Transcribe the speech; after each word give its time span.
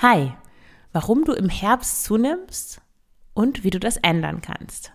Hi, 0.00 0.30
warum 0.92 1.24
du 1.24 1.32
im 1.32 1.48
Herbst 1.48 2.04
zunimmst 2.04 2.80
und 3.34 3.64
wie 3.64 3.70
du 3.70 3.80
das 3.80 3.96
ändern 3.96 4.40
kannst. 4.40 4.92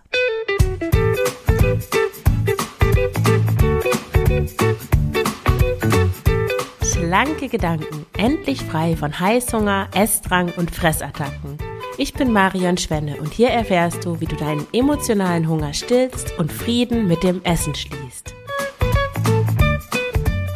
Schlanke 6.90 7.50
Gedanken, 7.50 8.06
endlich 8.16 8.62
frei 8.62 8.96
von 8.96 9.20
Heißhunger, 9.20 9.90
Essdrang 9.94 10.50
und 10.56 10.74
Fressattacken. 10.74 11.58
Ich 11.98 12.14
bin 12.14 12.32
Marion 12.32 12.78
Schwenne 12.78 13.18
und 13.20 13.34
hier 13.34 13.50
erfährst 13.50 14.06
du, 14.06 14.20
wie 14.20 14.26
du 14.26 14.36
deinen 14.36 14.66
emotionalen 14.72 15.46
Hunger 15.46 15.74
stillst 15.74 16.38
und 16.38 16.50
Frieden 16.50 17.08
mit 17.08 17.22
dem 17.22 17.42
Essen 17.44 17.74
schließt. 17.74 18.33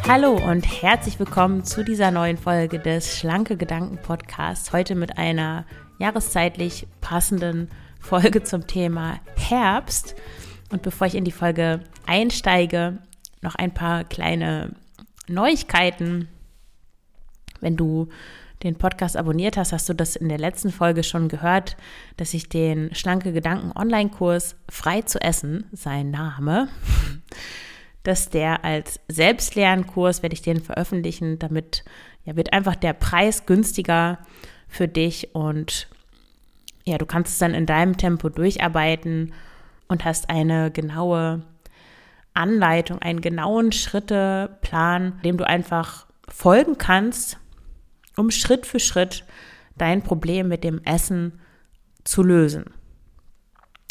Hallo 0.09 0.33
und 0.33 0.63
herzlich 0.81 1.19
willkommen 1.19 1.63
zu 1.63 1.83
dieser 1.83 2.09
neuen 2.09 2.39
Folge 2.39 2.79
des 2.79 3.15
Schlanke 3.15 3.57
Gedanken 3.57 3.99
Podcasts. 3.99 4.73
Heute 4.73 4.95
mit 4.95 5.19
einer 5.19 5.67
jahreszeitlich 5.99 6.87
passenden 6.99 7.69
Folge 7.99 8.41
zum 8.41 8.65
Thema 8.65 9.19
Herbst. 9.35 10.15
Und 10.71 10.81
bevor 10.81 11.05
ich 11.05 11.13
in 11.13 11.25
die 11.25 11.31
Folge 11.31 11.81
einsteige, 12.07 12.97
noch 13.41 13.53
ein 13.53 13.71
paar 13.71 14.03
kleine 14.03 14.71
Neuigkeiten. 15.27 16.27
Wenn 17.61 17.77
du 17.77 18.09
den 18.63 18.79
Podcast 18.79 19.15
abonniert 19.15 19.57
hast, 19.57 19.73
hast 19.73 19.89
du 19.89 19.93
das 19.93 20.15
in 20.15 20.27
der 20.27 20.39
letzten 20.39 20.71
Folge 20.71 21.03
schon 21.03 21.27
gehört, 21.27 21.77
dass 22.17 22.33
ich 22.33 22.49
den 22.49 22.95
Schlanke 22.95 23.31
Gedanken 23.31 23.73
Online-Kurs 23.77 24.55
Frei 24.69 25.03
zu 25.03 25.21
essen, 25.21 25.65
sein 25.71 26.09
Name, 26.09 26.67
dass 28.09 28.29
der 28.29 28.65
als 28.65 28.99
Selbstlernkurs 29.07 30.23
werde 30.23 30.33
ich 30.33 30.41
den 30.41 30.61
veröffentlichen. 30.61 31.37
Damit 31.37 31.83
ja, 32.25 32.35
wird 32.35 32.53
einfach 32.53 32.75
der 32.75 32.93
Preis 32.93 33.45
günstiger 33.45 34.17
für 34.67 34.87
dich 34.87 35.35
und 35.35 35.87
ja, 36.85 36.97
du 36.97 37.05
kannst 37.05 37.33
es 37.33 37.37
dann 37.37 37.53
in 37.53 37.67
deinem 37.67 37.97
Tempo 37.97 38.29
durcharbeiten 38.29 39.31
und 39.89 40.05
hast 40.05 40.31
eine 40.31 40.71
genaue 40.71 41.43
Anleitung, 42.33 42.99
einen 42.99 43.21
genauen 43.21 43.71
Schritteplan, 43.71 45.21
dem 45.23 45.37
du 45.37 45.45
einfach 45.45 46.07
folgen 46.27 46.79
kannst, 46.79 47.37
um 48.17 48.31
Schritt 48.31 48.65
für 48.65 48.79
Schritt 48.79 49.23
dein 49.77 50.01
Problem 50.01 50.47
mit 50.47 50.63
dem 50.63 50.83
Essen 50.83 51.39
zu 52.05 52.23
lösen. 52.23 52.73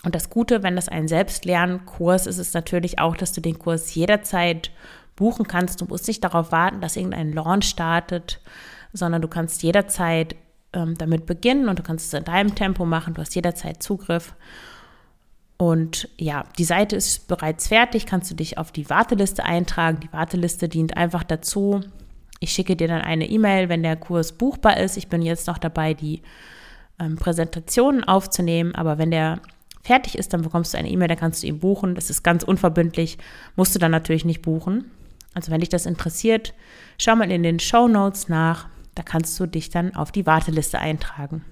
Und 0.04 0.14
das 0.14 0.30
Gute, 0.30 0.62
wenn 0.62 0.76
das 0.76 0.88
ein 0.88 1.08
Selbstlernkurs 1.08 2.26
ist, 2.26 2.38
ist 2.38 2.54
natürlich 2.54 2.98
auch, 2.98 3.16
dass 3.16 3.32
du 3.32 3.40
den 3.40 3.58
Kurs 3.58 3.94
jederzeit 3.94 4.70
buchen 5.16 5.46
kannst. 5.48 5.80
Du 5.80 5.86
musst 5.86 6.06
nicht 6.06 6.22
darauf 6.22 6.52
warten, 6.52 6.80
dass 6.80 6.96
irgendein 6.96 7.32
Launch 7.32 7.64
startet, 7.64 8.40
sondern 8.92 9.20
du 9.20 9.28
kannst 9.28 9.62
jederzeit 9.62 10.36
ähm, 10.72 10.96
damit 10.96 11.26
beginnen 11.26 11.68
und 11.68 11.78
du 11.78 11.82
kannst 11.82 12.06
es 12.06 12.18
in 12.18 12.24
deinem 12.24 12.54
Tempo 12.54 12.84
machen. 12.84 13.14
Du 13.14 13.20
hast 13.20 13.34
jederzeit 13.34 13.82
Zugriff. 13.82 14.34
Und 15.56 16.08
ja, 16.16 16.44
die 16.56 16.64
Seite 16.64 16.94
ist 16.94 17.26
bereits 17.26 17.66
fertig, 17.66 18.06
kannst 18.06 18.30
du 18.30 18.36
dich 18.36 18.58
auf 18.58 18.70
die 18.70 18.88
Warteliste 18.88 19.44
eintragen. 19.44 19.98
Die 19.98 20.12
Warteliste 20.12 20.68
dient 20.68 20.96
einfach 20.96 21.24
dazu. 21.24 21.80
Ich 22.38 22.52
schicke 22.52 22.76
dir 22.76 22.86
dann 22.86 23.00
eine 23.00 23.28
E-Mail, 23.28 23.68
wenn 23.68 23.82
der 23.82 23.96
Kurs 23.96 24.32
buchbar 24.32 24.76
ist. 24.76 24.96
Ich 24.96 25.08
bin 25.08 25.22
jetzt 25.22 25.48
noch 25.48 25.58
dabei, 25.58 25.94
die 25.94 26.22
ähm, 27.00 27.16
Präsentationen 27.16 28.04
aufzunehmen, 28.04 28.76
aber 28.76 28.98
wenn 28.98 29.10
der 29.10 29.40
fertig 29.88 30.18
ist, 30.18 30.34
dann 30.34 30.42
bekommst 30.42 30.74
du 30.74 30.78
eine 30.78 30.90
E-Mail, 30.90 31.08
dann 31.08 31.16
kannst 31.16 31.42
du 31.42 31.46
ihn 31.46 31.60
buchen. 31.60 31.94
Das 31.94 32.10
ist 32.10 32.22
ganz 32.22 32.42
unverbindlich, 32.42 33.16
musst 33.56 33.74
du 33.74 33.78
dann 33.78 33.90
natürlich 33.90 34.26
nicht 34.26 34.42
buchen. 34.42 34.90
Also 35.32 35.50
wenn 35.50 35.60
dich 35.60 35.70
das 35.70 35.86
interessiert, 35.86 36.52
schau 36.98 37.16
mal 37.16 37.30
in 37.30 37.42
den 37.42 37.58
Show 37.58 37.88
Notes 37.88 38.28
nach. 38.28 38.68
Da 38.94 39.02
kannst 39.02 39.40
du 39.40 39.46
dich 39.46 39.70
dann 39.70 39.96
auf 39.96 40.12
die 40.12 40.26
Warteliste 40.26 40.78
eintragen. 40.78 41.42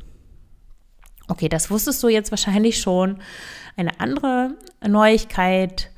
Okay, 1.28 1.48
das 1.48 1.70
wusstest 1.70 2.03
du 2.03 2.09
jetzt 2.09 2.31
wahrscheinlich 2.31 2.78
schon. 2.78 3.23
Eine 3.75 4.01
andere 4.01 4.55
Neuigkeit 4.87 5.91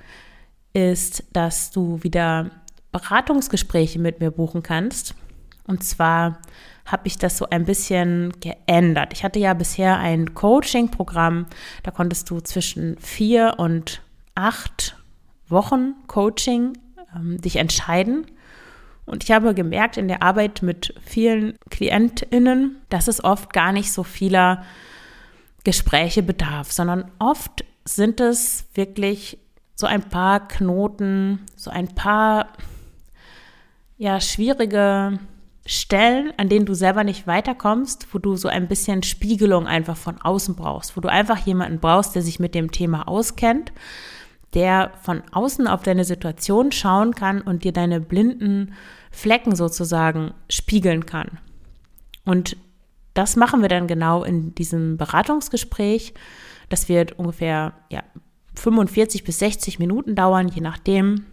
ist, 0.72 1.24
dass 1.32 1.72
du 1.72 2.04
wieder 2.04 2.52
Beratungsgespräche 2.92 3.98
mit 3.98 4.20
mir 4.20 4.30
buchen 4.30 4.62
kannst. 4.62 5.16
Und 5.66 5.82
zwar 5.82 6.38
habe 6.90 7.06
ich 7.06 7.18
das 7.18 7.36
so 7.36 7.48
ein 7.50 7.64
bisschen 7.64 8.32
geändert. 8.40 9.12
Ich 9.12 9.24
hatte 9.24 9.38
ja 9.38 9.54
bisher 9.54 9.98
ein 9.98 10.34
Coaching-Programm, 10.34 11.46
da 11.82 11.90
konntest 11.90 12.30
du 12.30 12.40
zwischen 12.40 12.98
vier 12.98 13.54
und 13.58 14.02
acht 14.34 14.96
Wochen 15.48 15.94
Coaching 16.06 16.76
ähm, 17.14 17.40
dich 17.40 17.56
entscheiden. 17.56 18.26
Und 19.06 19.24
ich 19.24 19.30
habe 19.30 19.54
gemerkt 19.54 19.96
in 19.96 20.08
der 20.08 20.22
Arbeit 20.22 20.62
mit 20.62 20.94
vielen 21.04 21.56
KlientInnen, 21.70 22.76
dass 22.90 23.08
es 23.08 23.24
oft 23.24 23.52
gar 23.52 23.72
nicht 23.72 23.92
so 23.92 24.02
vieler 24.02 24.64
Gespräche 25.64 26.22
bedarf, 26.22 26.72
sondern 26.72 27.10
oft 27.18 27.64
sind 27.84 28.20
es 28.20 28.66
wirklich 28.74 29.38
so 29.74 29.86
ein 29.86 30.02
paar 30.02 30.46
Knoten, 30.48 31.40
so 31.56 31.70
ein 31.70 31.88
paar 31.88 32.48
ja 33.96 34.20
schwierige 34.20 35.18
Stellen, 35.70 36.32
an 36.38 36.48
denen 36.48 36.64
du 36.64 36.72
selber 36.72 37.04
nicht 37.04 37.26
weiterkommst, 37.26 38.08
wo 38.12 38.18
du 38.18 38.36
so 38.36 38.48
ein 38.48 38.68
bisschen 38.68 39.02
Spiegelung 39.02 39.66
einfach 39.66 39.98
von 39.98 40.18
außen 40.18 40.56
brauchst, 40.56 40.96
wo 40.96 41.02
du 41.02 41.10
einfach 41.10 41.36
jemanden 41.44 41.78
brauchst, 41.78 42.14
der 42.14 42.22
sich 42.22 42.40
mit 42.40 42.54
dem 42.54 42.70
Thema 42.72 43.06
auskennt, 43.06 43.72
der 44.54 44.92
von 45.02 45.22
außen 45.30 45.66
auf 45.66 45.82
deine 45.82 46.04
Situation 46.04 46.72
schauen 46.72 47.14
kann 47.14 47.42
und 47.42 47.64
dir 47.64 47.72
deine 47.72 48.00
blinden 48.00 48.72
Flecken 49.10 49.54
sozusagen 49.54 50.32
spiegeln 50.48 51.04
kann. 51.04 51.38
Und 52.24 52.56
das 53.12 53.36
machen 53.36 53.60
wir 53.60 53.68
dann 53.68 53.86
genau 53.86 54.24
in 54.24 54.54
diesem 54.54 54.96
Beratungsgespräch. 54.96 56.14
Das 56.70 56.88
wird 56.88 57.12
ungefähr 57.18 57.74
ja, 57.90 58.04
45 58.54 59.22
bis 59.22 59.38
60 59.40 59.78
Minuten 59.78 60.14
dauern, 60.14 60.48
je 60.48 60.62
nachdem, 60.62 61.26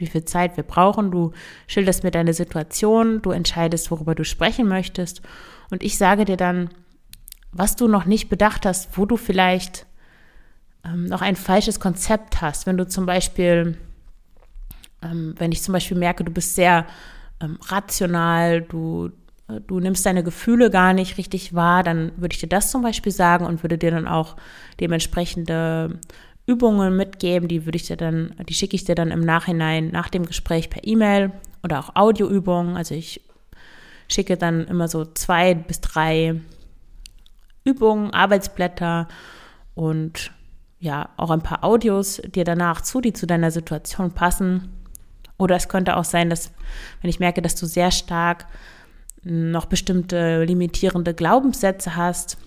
wie 0.00 0.06
viel 0.06 0.24
Zeit 0.24 0.56
wir 0.56 0.64
brauchen. 0.64 1.10
Du 1.10 1.32
schilderst 1.66 2.02
mir 2.02 2.10
deine 2.10 2.34
Situation, 2.34 3.22
du 3.22 3.30
entscheidest, 3.30 3.90
worüber 3.90 4.14
du 4.14 4.24
sprechen 4.24 4.68
möchtest. 4.68 5.22
Und 5.70 5.82
ich 5.82 5.98
sage 5.98 6.24
dir 6.24 6.36
dann, 6.36 6.70
was 7.52 7.76
du 7.76 7.88
noch 7.88 8.04
nicht 8.04 8.28
bedacht 8.28 8.66
hast, 8.66 8.96
wo 8.96 9.06
du 9.06 9.16
vielleicht 9.16 9.86
ähm, 10.84 11.04
noch 11.06 11.22
ein 11.22 11.36
falsches 11.36 11.80
Konzept 11.80 12.40
hast. 12.40 12.66
Wenn 12.66 12.76
du 12.76 12.86
zum 12.86 13.06
Beispiel, 13.06 13.76
ähm, 15.02 15.34
wenn 15.38 15.52
ich 15.52 15.62
zum 15.62 15.72
Beispiel 15.72 15.96
merke, 15.96 16.24
du 16.24 16.30
bist 16.30 16.54
sehr 16.54 16.86
ähm, 17.40 17.58
rational, 17.66 18.62
du, 18.62 19.10
äh, 19.48 19.60
du 19.66 19.80
nimmst 19.80 20.06
deine 20.06 20.22
Gefühle 20.22 20.70
gar 20.70 20.92
nicht 20.92 21.18
richtig 21.18 21.54
wahr, 21.54 21.82
dann 21.82 22.12
würde 22.16 22.34
ich 22.34 22.40
dir 22.40 22.48
das 22.48 22.70
zum 22.70 22.82
Beispiel 22.82 23.12
sagen 23.12 23.46
und 23.46 23.62
würde 23.62 23.78
dir 23.78 23.90
dann 23.90 24.08
auch 24.08 24.36
dementsprechende 24.78 25.98
Übungen 26.50 26.96
mitgeben, 26.96 27.46
die 27.46 27.64
würde 27.64 27.76
ich 27.76 27.86
dir 27.86 27.96
dann, 27.96 28.34
die 28.48 28.54
schicke 28.54 28.74
ich 28.74 28.84
dir 28.84 28.96
dann 28.96 29.12
im 29.12 29.20
Nachhinein 29.20 29.90
nach 29.90 30.08
dem 30.08 30.26
Gespräch 30.26 30.68
per 30.68 30.84
E-Mail 30.84 31.30
oder 31.62 31.78
auch 31.78 31.94
Audioübungen. 31.94 32.76
Also 32.76 32.96
ich 32.96 33.20
schicke 34.08 34.36
dann 34.36 34.66
immer 34.66 34.88
so 34.88 35.04
zwei 35.04 35.54
bis 35.54 35.80
drei 35.80 36.40
Übungen, 37.62 38.12
Arbeitsblätter 38.12 39.06
und 39.76 40.32
ja, 40.80 41.10
auch 41.16 41.30
ein 41.30 41.42
paar 41.42 41.62
Audios 41.62 42.20
dir 42.34 42.42
danach 42.42 42.80
zu, 42.80 43.00
die 43.00 43.12
zu 43.12 43.28
deiner 43.28 43.52
Situation 43.52 44.10
passen. 44.10 44.72
Oder 45.38 45.54
es 45.54 45.68
könnte 45.68 45.96
auch 45.96 46.04
sein, 46.04 46.30
dass, 46.30 46.50
wenn 47.00 47.10
ich 47.10 47.20
merke, 47.20 47.42
dass 47.42 47.54
du 47.54 47.66
sehr 47.66 47.92
stark 47.92 48.46
noch 49.22 49.66
bestimmte 49.66 50.42
limitierende 50.42 51.14
Glaubenssätze 51.14 51.94
hast, 51.94 52.38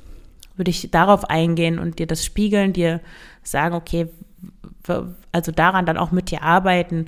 würde 0.55 0.71
ich 0.71 0.91
darauf 0.91 1.29
eingehen 1.29 1.79
und 1.79 1.99
dir 1.99 2.07
das 2.07 2.23
spiegeln, 2.23 2.73
dir 2.73 3.01
sagen, 3.41 3.75
okay, 3.75 4.09
also 5.31 5.51
daran 5.51 5.85
dann 5.85 5.97
auch 5.97 6.11
mit 6.11 6.31
dir 6.31 6.43
arbeiten. 6.43 7.05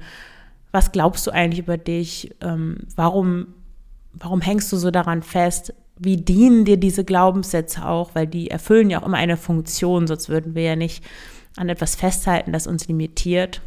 Was 0.72 0.92
glaubst 0.92 1.26
du 1.28 1.32
eigentlich 1.32 1.60
über 1.60 1.78
dich? 1.78 2.34
Ähm, 2.42 2.80
warum, 2.96 3.48
warum 4.14 4.42
hängst 4.42 4.72
du 4.72 4.78
so 4.78 4.92
daran 4.92 5.22
fest? 5.22 5.74
Wie 5.98 6.18
dienen 6.18 6.66
dir 6.66 6.78
diese 6.78 7.06
Glaubenssätze 7.06 7.86
auch? 7.86 8.16
Weil 8.16 8.28
die 8.28 8.50
erfüllen 8.50 8.90
ja 8.90 9.02
auch 9.02 9.06
immer 9.06 9.18
eine 9.18 9.38
Funktion, 9.38 10.08
sonst 10.08 10.30
würden 10.30 10.56
wir 10.56 10.64
ja 10.64 10.76
nicht 10.76 11.04
an 11.56 11.70
etwas 11.70 11.96
festhalten, 11.96 12.52
das 12.52 12.68
uns 12.68 12.88
limitiert. 12.88 13.62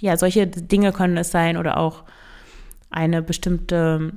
Ja, 0.00 0.16
solche 0.16 0.46
Dinge 0.46 0.92
können 0.92 1.16
es 1.16 1.30
sein 1.30 1.56
oder 1.56 1.78
auch 1.78 2.04
eine 2.90 3.22
bestimmte 3.22 4.12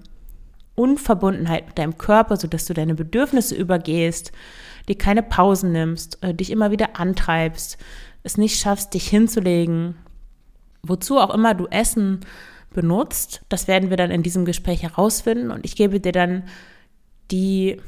Unverbundenheit 0.76 1.68
mit 1.68 1.78
deinem 1.78 1.98
Körper, 1.98 2.38
sodass 2.38 2.66
du 2.66 2.74
deine 2.74 2.96
Bedürfnisse 2.96 3.56
übergehst, 3.56 4.32
dir 4.90 4.98
keine 4.98 5.24
Pausen 5.24 5.72
nimmst, 5.72 6.22
äh, 6.24 6.34
dich 6.34 6.52
immer 6.52 6.72
wieder 6.72 7.00
antreibst, 7.00 7.78
es 8.24 8.38
nicht 8.38 8.60
schaffst, 8.60 8.94
dich 8.94 9.08
hinzulegen, 9.08 9.96
wozu 10.84 11.20
auch 11.20 11.34
immer 11.34 11.54
du 11.54 11.68
Essen 11.68 12.22
benutzt, 12.72 13.42
das 13.50 13.68
werden 13.68 13.90
wir 13.90 13.98
dann 13.98 14.12
in 14.12 14.24
diesem 14.24 14.46
Gespräch 14.46 14.84
herausfinden 14.84 15.52
und 15.52 15.66
ich 15.66 15.76
gebe 15.76 16.00
dir 16.00 16.12
dann 16.12 16.44
die 17.32 17.82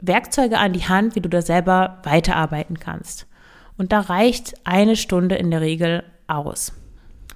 Werkzeuge 0.00 0.58
an 0.58 0.72
die 0.72 0.88
Hand, 0.88 1.14
wie 1.14 1.20
du 1.20 1.28
da 1.28 1.42
selber 1.42 1.98
weiterarbeiten 2.04 2.78
kannst. 2.78 3.26
Und 3.76 3.92
da 3.92 4.00
reicht 4.00 4.54
eine 4.64 4.96
Stunde 4.96 5.34
in 5.36 5.50
der 5.50 5.60
Regel 5.60 6.04
aus. 6.26 6.72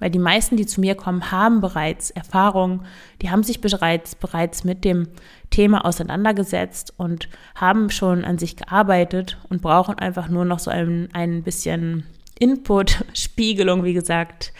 Weil 0.01 0.11
die 0.11 0.19
meisten, 0.19 0.57
die 0.57 0.67
zu 0.67 0.81
mir 0.81 0.97
kommen, 0.97 1.31
haben 1.31 1.61
bereits 1.61 2.11
Erfahrung, 2.11 2.83
die 3.23 3.31
haben 3.31 3.45
sich 3.45 3.61
bereits, 3.61 4.15
bereits 4.15 4.65
mit 4.65 4.85
dem 4.85 5.09
Thema 5.51 5.85
auseinandergesetzt 5.85 6.95
und 6.97 7.29
haben 7.55 7.91
schon 7.91 8.25
an 8.25 8.39
sich 8.39 8.57
gearbeitet 8.57 9.39
und 9.49 9.63
brauchen 9.63 9.99
einfach 9.99 10.29
nur 10.29 10.45
noch 10.45 10.59
so 10.59 10.71
ein, 10.71 11.09
ein 11.13 11.43
bisschen 11.43 12.05
Input, 12.39 13.05
Spiegelung, 13.15 13.85
wie 13.85 13.95
gesagt, 13.95 14.53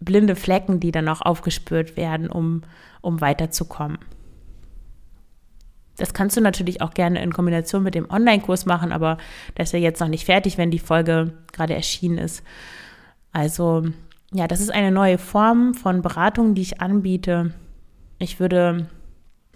blinde 0.00 0.36
Flecken, 0.36 0.80
die 0.80 0.90
dann 0.90 1.08
auch 1.08 1.20
aufgespürt 1.20 1.96
werden, 1.96 2.28
um, 2.28 2.62
um 3.00 3.20
weiterzukommen. 3.20 3.98
Das 5.96 6.12
kannst 6.12 6.36
du 6.36 6.40
natürlich 6.40 6.82
auch 6.82 6.92
gerne 6.92 7.22
in 7.22 7.32
Kombination 7.32 7.84
mit 7.84 7.94
dem 7.94 8.10
Online-Kurs 8.10 8.66
machen, 8.66 8.90
aber 8.90 9.18
der 9.56 9.62
ist 9.62 9.72
ja 9.72 9.78
jetzt 9.78 10.00
noch 10.00 10.08
nicht 10.08 10.24
fertig, 10.24 10.58
wenn 10.58 10.72
die 10.72 10.80
Folge 10.80 11.32
gerade 11.52 11.74
erschienen 11.74 12.18
ist. 12.18 12.42
Also 13.32 13.84
ja, 14.34 14.48
das 14.48 14.60
ist 14.60 14.72
eine 14.72 14.90
neue 14.90 15.16
Form 15.16 15.74
von 15.74 16.02
Beratung, 16.02 16.54
die 16.54 16.62
ich 16.62 16.80
anbiete. 16.80 17.52
Ich 18.18 18.40
würde 18.40 18.88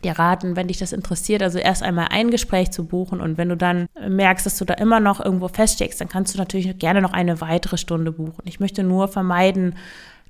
dir 0.05 0.13
raten, 0.13 0.55
wenn 0.55 0.69
dich 0.69 0.79
das 0.79 0.93
interessiert, 0.93 1.43
also 1.43 1.59
erst 1.59 1.83
einmal 1.83 2.09
ein 2.11 2.31
Gespräch 2.31 2.71
zu 2.71 2.87
buchen 2.87 3.21
und 3.21 3.37
wenn 3.37 3.49
du 3.49 3.57
dann 3.57 3.89
merkst, 4.09 4.47
dass 4.47 4.57
du 4.57 4.65
da 4.65 4.75
immer 4.75 5.01
noch 5.01 5.19
irgendwo 5.19 5.49
feststeckst, 5.49 6.01
dann 6.01 6.09
kannst 6.09 6.35
du 6.35 6.39
natürlich 6.39 6.79
gerne 6.79 7.03
noch 7.03 7.13
eine 7.13 7.41
weitere 7.41 7.77
Stunde 7.77 8.13
buchen. 8.13 8.45
Ich 8.45 8.61
möchte 8.61 8.85
nur 8.85 9.09
vermeiden, 9.09 9.75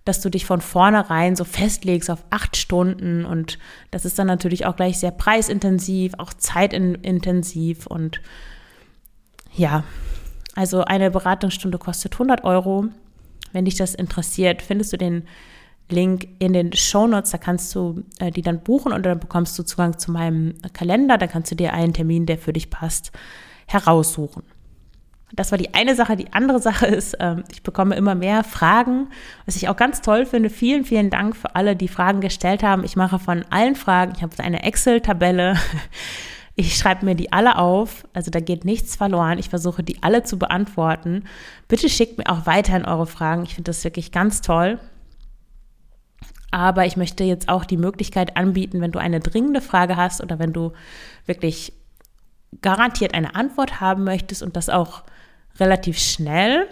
dass 0.06 0.22
du 0.22 0.30
dich 0.30 0.46
von 0.46 0.62
vornherein 0.62 1.36
so 1.36 1.44
festlegst 1.44 2.10
auf 2.10 2.24
acht 2.30 2.56
Stunden 2.56 3.26
und 3.26 3.58
das 3.90 4.06
ist 4.06 4.18
dann 4.18 4.26
natürlich 4.26 4.64
auch 4.64 4.76
gleich 4.76 4.98
sehr 4.98 5.10
preisintensiv, 5.10 6.14
auch 6.16 6.32
zeitintensiv 6.32 7.86
und 7.86 8.22
ja, 9.54 9.84
also 10.54 10.84
eine 10.84 11.10
Beratungsstunde 11.10 11.76
kostet 11.76 12.14
100 12.14 12.44
Euro. 12.44 12.86
Wenn 13.52 13.64
dich 13.64 13.76
das 13.76 13.94
interessiert, 13.94 14.62
findest 14.62 14.92
du 14.92 14.98
den 14.98 15.24
Link 15.90 16.28
in 16.38 16.52
den 16.52 16.72
Show 16.72 17.06
Notes. 17.06 17.30
Da 17.30 17.38
kannst 17.38 17.74
du 17.74 18.04
äh, 18.18 18.30
die 18.30 18.42
dann 18.42 18.60
buchen 18.60 18.92
und 18.92 19.04
dann 19.04 19.20
bekommst 19.20 19.58
du 19.58 19.62
Zugang 19.62 19.98
zu 19.98 20.12
meinem 20.12 20.54
Kalender. 20.72 21.18
Da 21.18 21.26
kannst 21.26 21.50
du 21.50 21.54
dir 21.54 21.72
einen 21.72 21.92
Termin, 21.92 22.26
der 22.26 22.38
für 22.38 22.52
dich 22.52 22.70
passt, 22.70 23.12
heraussuchen. 23.66 24.42
Das 25.32 25.50
war 25.50 25.58
die 25.58 25.74
eine 25.74 25.94
Sache. 25.94 26.16
Die 26.16 26.32
andere 26.32 26.60
Sache 26.60 26.86
ist, 26.86 27.14
äh, 27.14 27.36
ich 27.50 27.62
bekomme 27.62 27.96
immer 27.96 28.14
mehr 28.14 28.44
Fragen, 28.44 29.08
was 29.46 29.56
ich 29.56 29.68
auch 29.68 29.76
ganz 29.76 30.00
toll 30.00 30.26
finde. 30.26 30.50
Vielen, 30.50 30.84
vielen 30.84 31.10
Dank 31.10 31.36
für 31.36 31.54
alle, 31.54 31.76
die 31.76 31.88
Fragen 31.88 32.20
gestellt 32.20 32.62
haben. 32.62 32.84
Ich 32.84 32.96
mache 32.96 33.18
von 33.18 33.44
allen 33.50 33.74
Fragen, 33.74 34.12
ich 34.16 34.22
habe 34.22 34.38
eine 34.42 34.62
Excel-Tabelle. 34.62 35.56
Ich 36.60 36.76
schreibe 36.76 37.05
mir 37.05 37.14
die 37.14 37.32
alle 37.32 37.56
auf, 37.56 38.05
also 38.14 38.32
da 38.32 38.40
geht 38.40 38.64
nichts 38.64 38.96
verloren. 38.96 39.38
Ich 39.38 39.49
versuche 39.49 39.84
die 39.84 40.02
alle 40.02 40.25
zu 40.25 40.40
beantworten. 40.40 41.22
Bitte 41.69 41.88
schickt 41.88 42.19
mir 42.19 42.26
auch 42.26 42.46
weiterhin 42.46 42.84
eure 42.84 43.06
Fragen. 43.06 43.44
Ich 43.44 43.55
finde 43.55 43.69
das 43.69 43.84
wirklich 43.84 44.10
ganz 44.10 44.40
toll. 44.40 44.81
Aber 46.50 46.84
ich 46.84 46.96
möchte 46.96 47.22
jetzt 47.22 47.49
auch 47.49 47.64
die 47.64 47.76
Möglichkeit 47.76 48.37
anbieten, 48.37 48.81
wenn 48.81 48.90
du 48.90 48.99
eine 48.99 49.20
dringende 49.20 49.60
Frage 49.60 49.94
hast 49.94 50.20
oder 50.20 50.40
wenn 50.40 50.52
du 50.52 50.72
wirklich 51.26 51.75
garantiert 52.60 53.14
eine 53.14 53.37
Antwort 53.37 53.81
haben 53.81 54.02
möchtest 54.02 54.43
und 54.43 54.56
das 54.56 54.69
auch 54.69 55.05
relativ 55.60 55.96
schnell, 55.96 56.66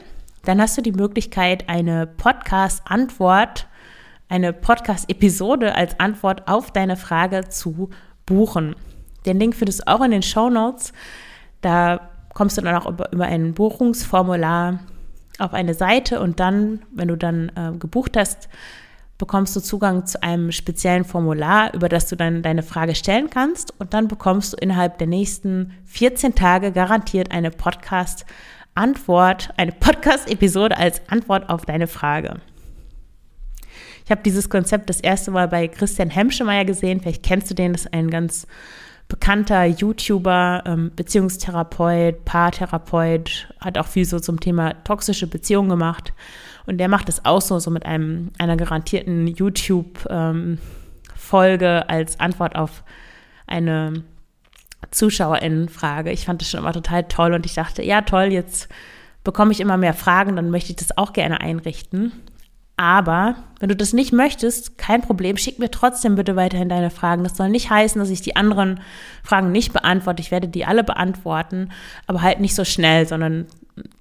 dann 0.45 0.61
hast 0.61 0.77
du 0.77 0.83
die 0.83 0.91
Möglichkeit, 0.91 1.69
eine 1.69 2.09
Podcast-Antwort, 2.09 3.69
eine 4.29 4.53
Podcast-Episode 4.53 5.77
als 5.77 6.01
Antwort 6.01 6.49
auf 6.49 6.73
deine 6.73 6.97
Frage 6.97 7.49
zu 7.51 7.91
buchen. 8.25 8.75
Den 9.27 9.39
Link 9.39 9.55
findest 9.55 9.81
du 9.81 9.89
auch 9.89 10.03
in 10.03 10.11
den 10.11 10.23
Show 10.23 10.49
Notes. 10.49 10.93
Da 11.61 12.09
kommst 12.33 12.57
du 12.57 12.63
dann 12.63 12.77
auch 12.77 12.87
über, 12.87 13.13
über 13.13 13.25
ein 13.25 13.55
Buchungsformular 13.55 14.81
auf 15.39 15.53
eine 15.53 15.75
Seite 15.75 16.21
und 16.21 16.41
dann, 16.41 16.83
wenn 16.95 17.09
du 17.09 17.17
dann 17.17 17.53
äh, 17.57 17.77
gebucht 17.79 18.17
hast, 18.17 18.49
bekommst 19.19 19.57
du 19.57 19.61
Zugang 19.61 20.07
zu 20.07 20.23
einem 20.23 20.53
speziellen 20.53 21.05
Formular, 21.05 21.75
über 21.75 21.89
das 21.89 22.09
du 22.09 22.17
dann 22.17 22.43
deine 22.43 22.63
Frage 22.63 22.95
stellen 22.95 23.31
kannst 23.31 23.79
und 23.81 23.95
dann 23.95 24.09
bekommst 24.09 24.53
du 24.53 24.57
innerhalb 24.59 24.99
der 24.99 25.07
nächsten 25.07 25.73
14 25.87 26.35
Tage 26.35 26.73
garantiert 26.73 27.31
eine 27.31 27.51
Podcast-Antwort, 27.51 29.51
eine 29.57 29.73
Podcast-Episode 29.73 30.77
als 30.77 31.01
Antwort 31.09 31.49
auf 31.49 31.65
deine 31.65 31.87
Frage. 31.87 32.41
Ich 34.05 34.11
habe 34.11 34.23
dieses 34.23 34.51
Konzept 34.51 34.89
das 34.89 35.01
erste 35.01 35.31
Mal 35.31 35.49
bei 35.49 35.67
Christian 35.67 36.11
Hemschemeyer 36.11 36.65
gesehen. 36.65 37.01
Vielleicht 37.01 37.25
kennst 37.25 37.51
du 37.51 37.55
den, 37.55 37.73
das 37.73 37.87
ist 37.87 37.93
ein 37.93 38.11
ganz 38.11 38.47
bekannter 39.09 39.65
YouTuber, 39.65 40.65
ähm, 40.67 40.91
Beziehungstherapeut, 40.95 42.25
Paartherapeut, 42.25 43.49
hat 43.61 43.79
auch 43.79 43.87
viel 43.87 44.05
so 44.05 44.19
zum 44.19 44.41
Thema 44.41 44.73
toxische 44.85 45.27
Beziehungen 45.27 45.69
gemacht. 45.69 46.13
Und 46.67 46.79
der 46.79 46.89
macht 46.89 47.09
es 47.09 47.25
auch 47.25 47.41
so, 47.41 47.59
so 47.61 47.71
mit 47.71 47.87
einem, 47.87 48.33
einer 48.39 48.57
garantierten 48.57 49.29
YouTube-Folge 49.29 50.59
ähm, 51.67 51.85
als 51.87 52.19
Antwort 52.19 52.57
auf 52.57 52.83
eine 53.47 54.03
ZuschauerInnen-Frage. 54.91 56.11
Ich 56.11 56.25
fand 56.25 56.41
das 56.41 56.51
schon 56.51 56.61
immer 56.61 56.73
total 56.73 57.05
toll 57.05 57.35
und 57.35 57.47
ich 57.47 57.55
dachte, 57.55 57.85
ja 57.85 58.03
toll, 58.03 58.33
jetzt 58.33 58.69
bekomme 59.23 59.53
ich 59.53 59.61
immer 59.61 59.77
mehr 59.77 59.95
Fragen, 59.95 60.37
dann 60.37 60.51
möchte 60.51 60.71
ich 60.71 60.77
das 60.77 60.97
auch 60.97 61.13
gerne 61.13 61.41
einrichten. 61.41 62.13
Aber 62.77 63.37
wenn 63.59 63.71
du 63.71 63.77
das 63.77 63.95
nicht 63.95 64.13
möchtest, 64.13 64.77
kein 64.77 65.01
Problem, 65.01 65.39
schick 65.39 65.59
mir 65.59 65.71
trotzdem 65.71 66.15
bitte 66.15 66.37
weiterhin 66.37 66.69
deine 66.69 66.91
Fragen. 66.91 67.25
Das 67.25 67.37
soll 67.37 67.49
nicht 67.49 67.71
heißen, 67.71 67.99
dass 67.99 68.11
ich 68.11 68.21
die 68.21 68.37
anderen 68.37 68.81
Fragen 69.23 69.51
nicht 69.51 69.73
beantworte. 69.73 70.21
Ich 70.21 70.31
werde 70.31 70.49
die 70.49 70.67
alle 70.67 70.85
beantworten, 70.85 71.71
aber 72.07 72.21
halt 72.21 72.41
nicht 72.41 72.55
so 72.55 72.65
schnell, 72.65 73.09
sondern 73.09 73.47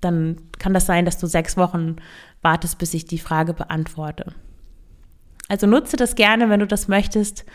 dann 0.02 0.38
kann 0.60 0.74
das 0.74 0.86
sein, 0.86 1.06
dass 1.06 1.18
du 1.18 1.28
sechs 1.28 1.56
Wochen 1.56 1.96
wartest, 2.42 2.78
bis 2.78 2.94
ich 2.94 3.06
die 3.06 3.18
Frage 3.18 3.54
beantworte. 3.54 4.34
Also 5.48 5.68
nutze 5.68 5.96
das 5.96 6.16
gerne, 6.16 6.50
wenn 6.50 6.60
du 6.60 6.68
das 6.68 6.88
möchtest. 6.90 7.46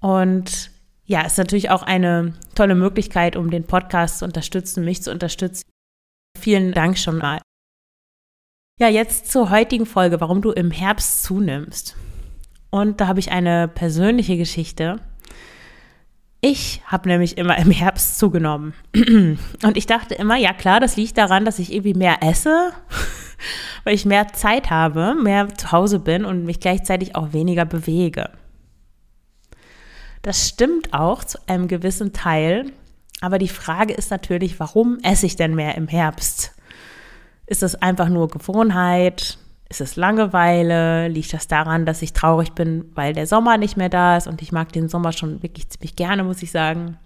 Und 0.00 0.70
ja, 1.04 1.22
ist 1.22 1.38
natürlich 1.38 1.70
auch 1.70 1.82
eine 1.82 2.34
tolle 2.54 2.74
Möglichkeit, 2.74 3.36
um 3.36 3.50
den 3.50 3.64
Podcast 3.64 4.18
zu 4.18 4.24
unterstützen, 4.26 4.84
mich 4.84 5.02
zu 5.02 5.10
unterstützen. 5.10 5.64
Vielen 6.38 6.72
Dank 6.72 6.98
schon 6.98 7.18
mal. 7.18 7.40
Ja, 8.82 8.88
jetzt 8.88 9.30
zur 9.30 9.50
heutigen 9.50 9.86
Folge, 9.86 10.20
warum 10.20 10.42
du 10.42 10.50
im 10.50 10.72
Herbst 10.72 11.22
zunimmst. 11.22 11.94
Und 12.68 13.00
da 13.00 13.06
habe 13.06 13.20
ich 13.20 13.30
eine 13.30 13.68
persönliche 13.68 14.36
Geschichte. 14.36 14.96
Ich 16.40 16.82
habe 16.86 17.08
nämlich 17.08 17.38
immer 17.38 17.56
im 17.58 17.70
Herbst 17.70 18.18
zugenommen. 18.18 18.74
Und 19.62 19.76
ich 19.76 19.86
dachte 19.86 20.16
immer, 20.16 20.34
ja 20.34 20.52
klar, 20.52 20.80
das 20.80 20.96
liegt 20.96 21.16
daran, 21.16 21.44
dass 21.44 21.60
ich 21.60 21.72
irgendwie 21.72 21.94
mehr 21.94 22.24
esse, 22.24 22.72
weil 23.84 23.94
ich 23.94 24.04
mehr 24.04 24.32
Zeit 24.32 24.70
habe, 24.70 25.14
mehr 25.14 25.54
zu 25.54 25.70
Hause 25.70 26.00
bin 26.00 26.24
und 26.24 26.44
mich 26.44 26.58
gleichzeitig 26.58 27.14
auch 27.14 27.32
weniger 27.32 27.64
bewege. 27.64 28.30
Das 30.22 30.48
stimmt 30.48 30.92
auch 30.92 31.22
zu 31.22 31.38
einem 31.46 31.68
gewissen 31.68 32.12
Teil, 32.12 32.72
aber 33.20 33.38
die 33.38 33.46
Frage 33.46 33.94
ist 33.94 34.10
natürlich, 34.10 34.58
warum 34.58 34.98
esse 35.04 35.26
ich 35.26 35.36
denn 35.36 35.54
mehr 35.54 35.76
im 35.76 35.86
Herbst? 35.86 36.56
Ist 37.52 37.62
es 37.62 37.74
einfach 37.74 38.08
nur 38.08 38.28
Gewohnheit? 38.28 39.36
Ist 39.68 39.82
es 39.82 39.96
Langeweile? 39.96 41.08
Liegt 41.08 41.34
das 41.34 41.48
daran, 41.48 41.84
dass 41.84 42.00
ich 42.00 42.14
traurig 42.14 42.52
bin, 42.52 42.90
weil 42.94 43.12
der 43.12 43.26
Sommer 43.26 43.58
nicht 43.58 43.76
mehr 43.76 43.90
da 43.90 44.16
ist 44.16 44.26
und 44.26 44.40
ich 44.40 44.52
mag 44.52 44.72
den 44.72 44.88
Sommer 44.88 45.12
schon 45.12 45.42
wirklich 45.42 45.68
ziemlich 45.68 45.94
gerne, 45.94 46.24
muss 46.24 46.42
ich 46.42 46.50
sagen. 46.50 46.96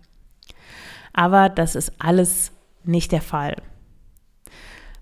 Aber 1.13 1.49
das 1.49 1.75
ist 1.75 1.95
alles 1.99 2.53
nicht 2.85 3.11
der 3.11 3.23
Fall. 3.23 3.57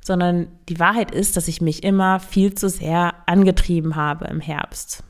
Sondern 0.01 0.47
die 0.71 0.81
Wahrheit 0.81 1.11
ist, 1.11 1.37
dass 1.37 1.47
ich 1.47 1.61
mich 1.61 1.85
immer 1.85 2.21
viel 2.21 2.55
zu 2.55 2.71
sehr 2.71 3.13
angetrieben 3.27 3.97
habe 3.97 4.25
im 4.29 4.41
Herbst. 4.41 5.05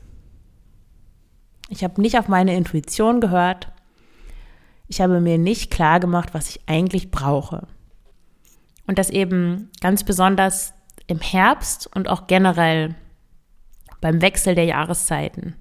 Ich 1.69 1.81
habe 1.81 2.01
nicht 2.01 2.19
auf 2.19 2.27
meine 2.27 2.57
Intuition 2.57 3.21
gehört. 3.21 3.71
Ich 4.89 4.99
habe 4.99 5.21
mir 5.21 5.37
nicht 5.37 5.71
klar 5.71 6.01
gemacht, 6.01 6.33
was 6.33 6.49
ich 6.49 6.59
eigentlich 6.67 7.09
brauche. 7.09 7.67
Und 8.87 8.99
das 8.99 9.09
eben 9.09 9.71
ganz 9.81 10.03
besonders 10.03 10.73
im 11.07 11.19
Herbst 11.19 11.89
und 11.95 12.07
auch 12.07 12.27
generell 12.27 12.95
beim 14.01 14.21
Wechsel 14.21 14.55
der 14.55 14.65
Jahreszeiten. 14.65 15.55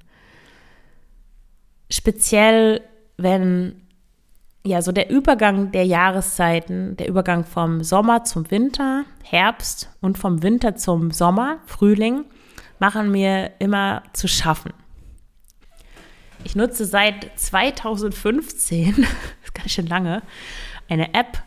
Speziell, 1.91 2.83
wenn 3.17 3.83
ja 4.67 4.83
so 4.83 4.93
der 4.93 5.11
Übergang 5.11 5.73
der 5.73 5.85
Jahreszeiten, 5.85 6.97
der 6.97 7.09
Übergang 7.09 7.45
vom 7.45 7.83
Sommer 7.83 8.25
zum 8.25 8.51
Winter, 8.51 9.05
Herbst 9.23 9.91
und 10.01 10.19
vom 10.19 10.43
Winter 10.43 10.77
zum 10.77 11.11
Sommer, 11.11 11.59
Frühling, 11.67 12.25
machen 12.79 13.11
mir 13.11 13.53
immer 13.59 14.03
zu 14.13 14.27
schaffen. 14.27 14.73
Ich 16.45 16.57
nutze 16.57 16.85
seit 16.85 17.31
2015, 17.39 18.97
das 18.97 19.09
ist 19.45 19.55
ganz 19.55 19.71
schön 19.71 19.87
lange, 19.87 20.23
eine 20.89 21.15
App, 21.15 21.43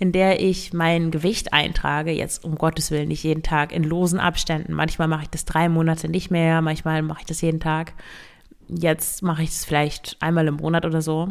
in 0.00 0.12
der 0.12 0.40
ich 0.40 0.72
mein 0.72 1.10
Gewicht 1.10 1.52
eintrage, 1.52 2.10
jetzt 2.10 2.42
um 2.42 2.56
Gottes 2.56 2.90
Willen 2.90 3.08
nicht 3.08 3.22
jeden 3.22 3.42
Tag 3.42 3.70
in 3.70 3.84
losen 3.84 4.18
Abständen. 4.18 4.72
Manchmal 4.72 5.08
mache 5.08 5.24
ich 5.24 5.28
das 5.28 5.44
drei 5.44 5.68
Monate 5.68 6.08
nicht 6.08 6.30
mehr, 6.30 6.62
manchmal 6.62 7.02
mache 7.02 7.20
ich 7.20 7.26
das 7.26 7.42
jeden 7.42 7.60
Tag. 7.60 7.92
Jetzt 8.66 9.22
mache 9.22 9.42
ich 9.42 9.50
es 9.50 9.66
vielleicht 9.66 10.16
einmal 10.20 10.48
im 10.48 10.56
Monat 10.56 10.86
oder 10.86 11.02
so. 11.02 11.28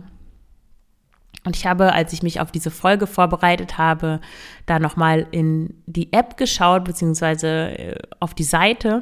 Und 1.46 1.56
ich 1.56 1.66
habe, 1.66 1.94
als 1.94 2.14
ich 2.14 2.22
mich 2.22 2.42
auf 2.42 2.52
diese 2.52 2.70
Folge 2.70 3.08
vorbereitet 3.08 3.80
habe, 3.80 4.22
da 4.68 4.78
nochmal 4.78 5.26
in 5.32 5.74
die 5.88 6.14
App 6.14 6.38
geschaut, 6.38 6.84
beziehungsweise 6.84 7.48
äh, 7.76 7.96
auf 8.20 8.36
die 8.36 8.44
Seite 8.44 9.02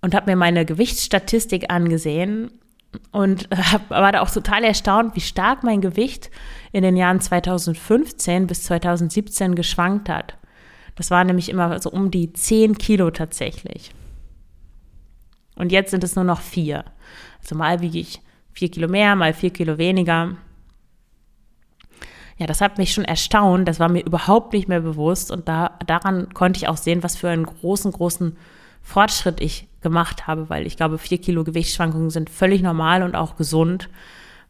und 0.00 0.14
habe 0.14 0.30
mir 0.30 0.36
meine 0.36 0.64
Gewichtsstatistik 0.64 1.72
angesehen 1.72 2.52
und 3.12 3.48
hab, 3.50 3.90
war 3.90 4.12
da 4.12 4.20
auch 4.20 4.30
total 4.30 4.64
erstaunt, 4.64 5.16
wie 5.16 5.20
stark 5.20 5.62
mein 5.62 5.80
Gewicht 5.80 6.30
in 6.72 6.82
den 6.82 6.96
Jahren 6.96 7.20
2015 7.20 8.46
bis 8.46 8.64
2017 8.64 9.54
geschwankt 9.54 10.08
hat. 10.08 10.36
Das 10.94 11.10
war 11.10 11.24
nämlich 11.24 11.48
immer 11.48 11.78
so 11.80 11.90
um 11.90 12.10
die 12.10 12.32
10 12.32 12.78
Kilo 12.78 13.10
tatsächlich. 13.10 13.92
Und 15.54 15.72
jetzt 15.72 15.90
sind 15.90 16.04
es 16.04 16.16
nur 16.16 16.24
noch 16.24 16.40
vier. 16.40 16.84
Also 17.42 17.54
mal 17.54 17.80
wiege 17.80 17.98
ich 17.98 18.20
vier 18.52 18.70
Kilo 18.70 18.88
mehr, 18.88 19.16
mal 19.16 19.32
vier 19.32 19.50
Kilo 19.50 19.78
weniger. 19.78 20.36
Ja, 22.38 22.46
das 22.46 22.60
hat 22.60 22.76
mich 22.76 22.92
schon 22.92 23.04
erstaunt. 23.04 23.66
Das 23.66 23.80
war 23.80 23.88
mir 23.88 24.04
überhaupt 24.04 24.52
nicht 24.52 24.68
mehr 24.68 24.80
bewusst. 24.80 25.30
Und 25.30 25.48
da, 25.48 25.78
daran 25.86 26.32
konnte 26.34 26.58
ich 26.58 26.68
auch 26.68 26.76
sehen, 26.76 27.02
was 27.02 27.16
für 27.16 27.30
einen 27.30 27.46
großen, 27.46 27.92
großen 27.92 28.36
Fortschritt 28.86 29.40
ich 29.40 29.66
gemacht 29.82 30.28
habe, 30.28 30.48
weil 30.48 30.64
ich 30.64 30.76
glaube, 30.76 30.96
vier 30.96 31.18
Kilo 31.18 31.42
Gewichtsschwankungen 31.42 32.10
sind 32.10 32.30
völlig 32.30 32.62
normal 32.62 33.02
und 33.02 33.16
auch 33.16 33.34
gesund, 33.34 33.90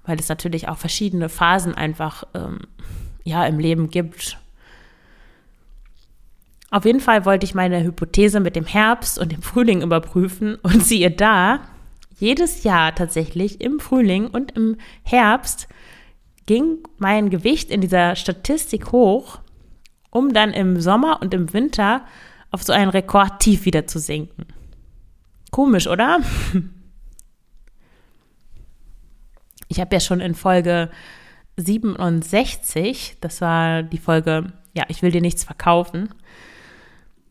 weil 0.05 0.21
es 0.21 0.29
natürlich 0.29 0.69
auch 0.69 0.77
verschiedene 0.77 1.31
Phasen 1.31 1.75
einfach 1.75 2.25
ähm, 2.35 2.59
ja 3.25 3.47
im 3.47 3.59
Leben 3.59 3.91
gibt. 3.91 4.39
Auf 6.71 6.85
jeden 6.85 7.01
Fall 7.01 7.25
wollte 7.25 7.47
ich 7.47 7.55
meine 7.55 7.83
Hypothese 7.83 8.41
mit 8.41 8.57
dem 8.57 8.67
Herbst 8.67 9.19
und 9.19 9.33
dem 9.33 9.41
Frühling 9.41 9.81
überprüfen 9.81 10.57
und 10.63 10.85
siehe 10.85 11.11
da, 11.11 11.61
jedes 12.19 12.63
Jahr 12.63 12.95
tatsächlich 12.95 13.63
im 13.63 13.81
Frühling 13.81 14.27
und 14.27 14.53
im 14.53 14.77
Herbst 15.03 15.67
ging 16.45 16.79
mein 16.99 17.31
Gewicht 17.31 17.71
in 17.71 17.81
dieser 17.81 18.17
Statistik 18.17 18.93
hoch, 18.93 19.39
um 20.11 20.35
dann 20.35 20.53
im 20.53 20.79
Sommer 20.79 21.23
und 21.23 21.33
im 21.33 21.55
Winter 21.55 22.05
auf 22.57 22.63
so 22.63 22.73
ein 22.73 22.89
Rekordtief 22.89 23.67
wieder 23.67 23.87
zu 23.87 23.99
sinken. 23.99 24.47
Komisch, 25.51 25.87
oder? 25.87 26.21
Ich 29.69 29.81
habe 29.81 29.97
ja 29.97 29.99
schon 29.99 30.21
in 30.21 30.37
Folge 30.37 30.91
67, 31.57 33.17
das 33.21 33.41
war 33.41 33.83
die 33.83 33.99
Folge, 33.99 34.53
ja, 34.75 34.85
ich 34.87 35.03
will 35.03 35.11
dir 35.11 35.21
nichts 35.21 35.43
verkaufen, 35.43 36.15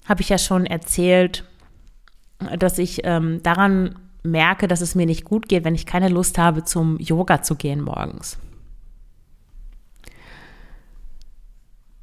habe 0.03 0.21
ich 0.21 0.27
ja 0.27 0.37
schon 0.37 0.65
erzählt, 0.65 1.45
dass 2.59 2.77
ich 2.77 3.05
ähm, 3.05 3.41
daran 3.41 3.95
merke, 4.21 4.67
dass 4.67 4.81
es 4.81 4.95
mir 4.95 5.05
nicht 5.05 5.23
gut 5.23 5.47
geht, 5.47 5.63
wenn 5.63 5.75
ich 5.75 5.85
keine 5.85 6.09
Lust 6.09 6.37
habe, 6.37 6.65
zum 6.65 6.99
Yoga 6.99 7.41
zu 7.41 7.55
gehen 7.55 7.79
morgens. 7.79 8.37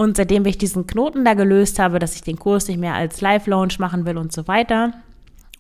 Und 0.03 0.17
seitdem 0.17 0.45
ich 0.47 0.59
diesen 0.59 0.89
Knoten 0.89 1.25
da 1.25 1.35
gelöst 1.35 1.79
habe, 1.79 2.01
dass 2.01 2.17
ich 2.17 2.23
den 2.23 2.37
Kurs 2.37 2.67
nicht 2.67 2.81
mehr 2.81 2.95
als 2.95 3.21
Live-Launch 3.21 3.79
machen 3.79 4.05
will 4.05 4.19
und 4.19 4.33
so 4.33 4.49
weiter 4.49 4.95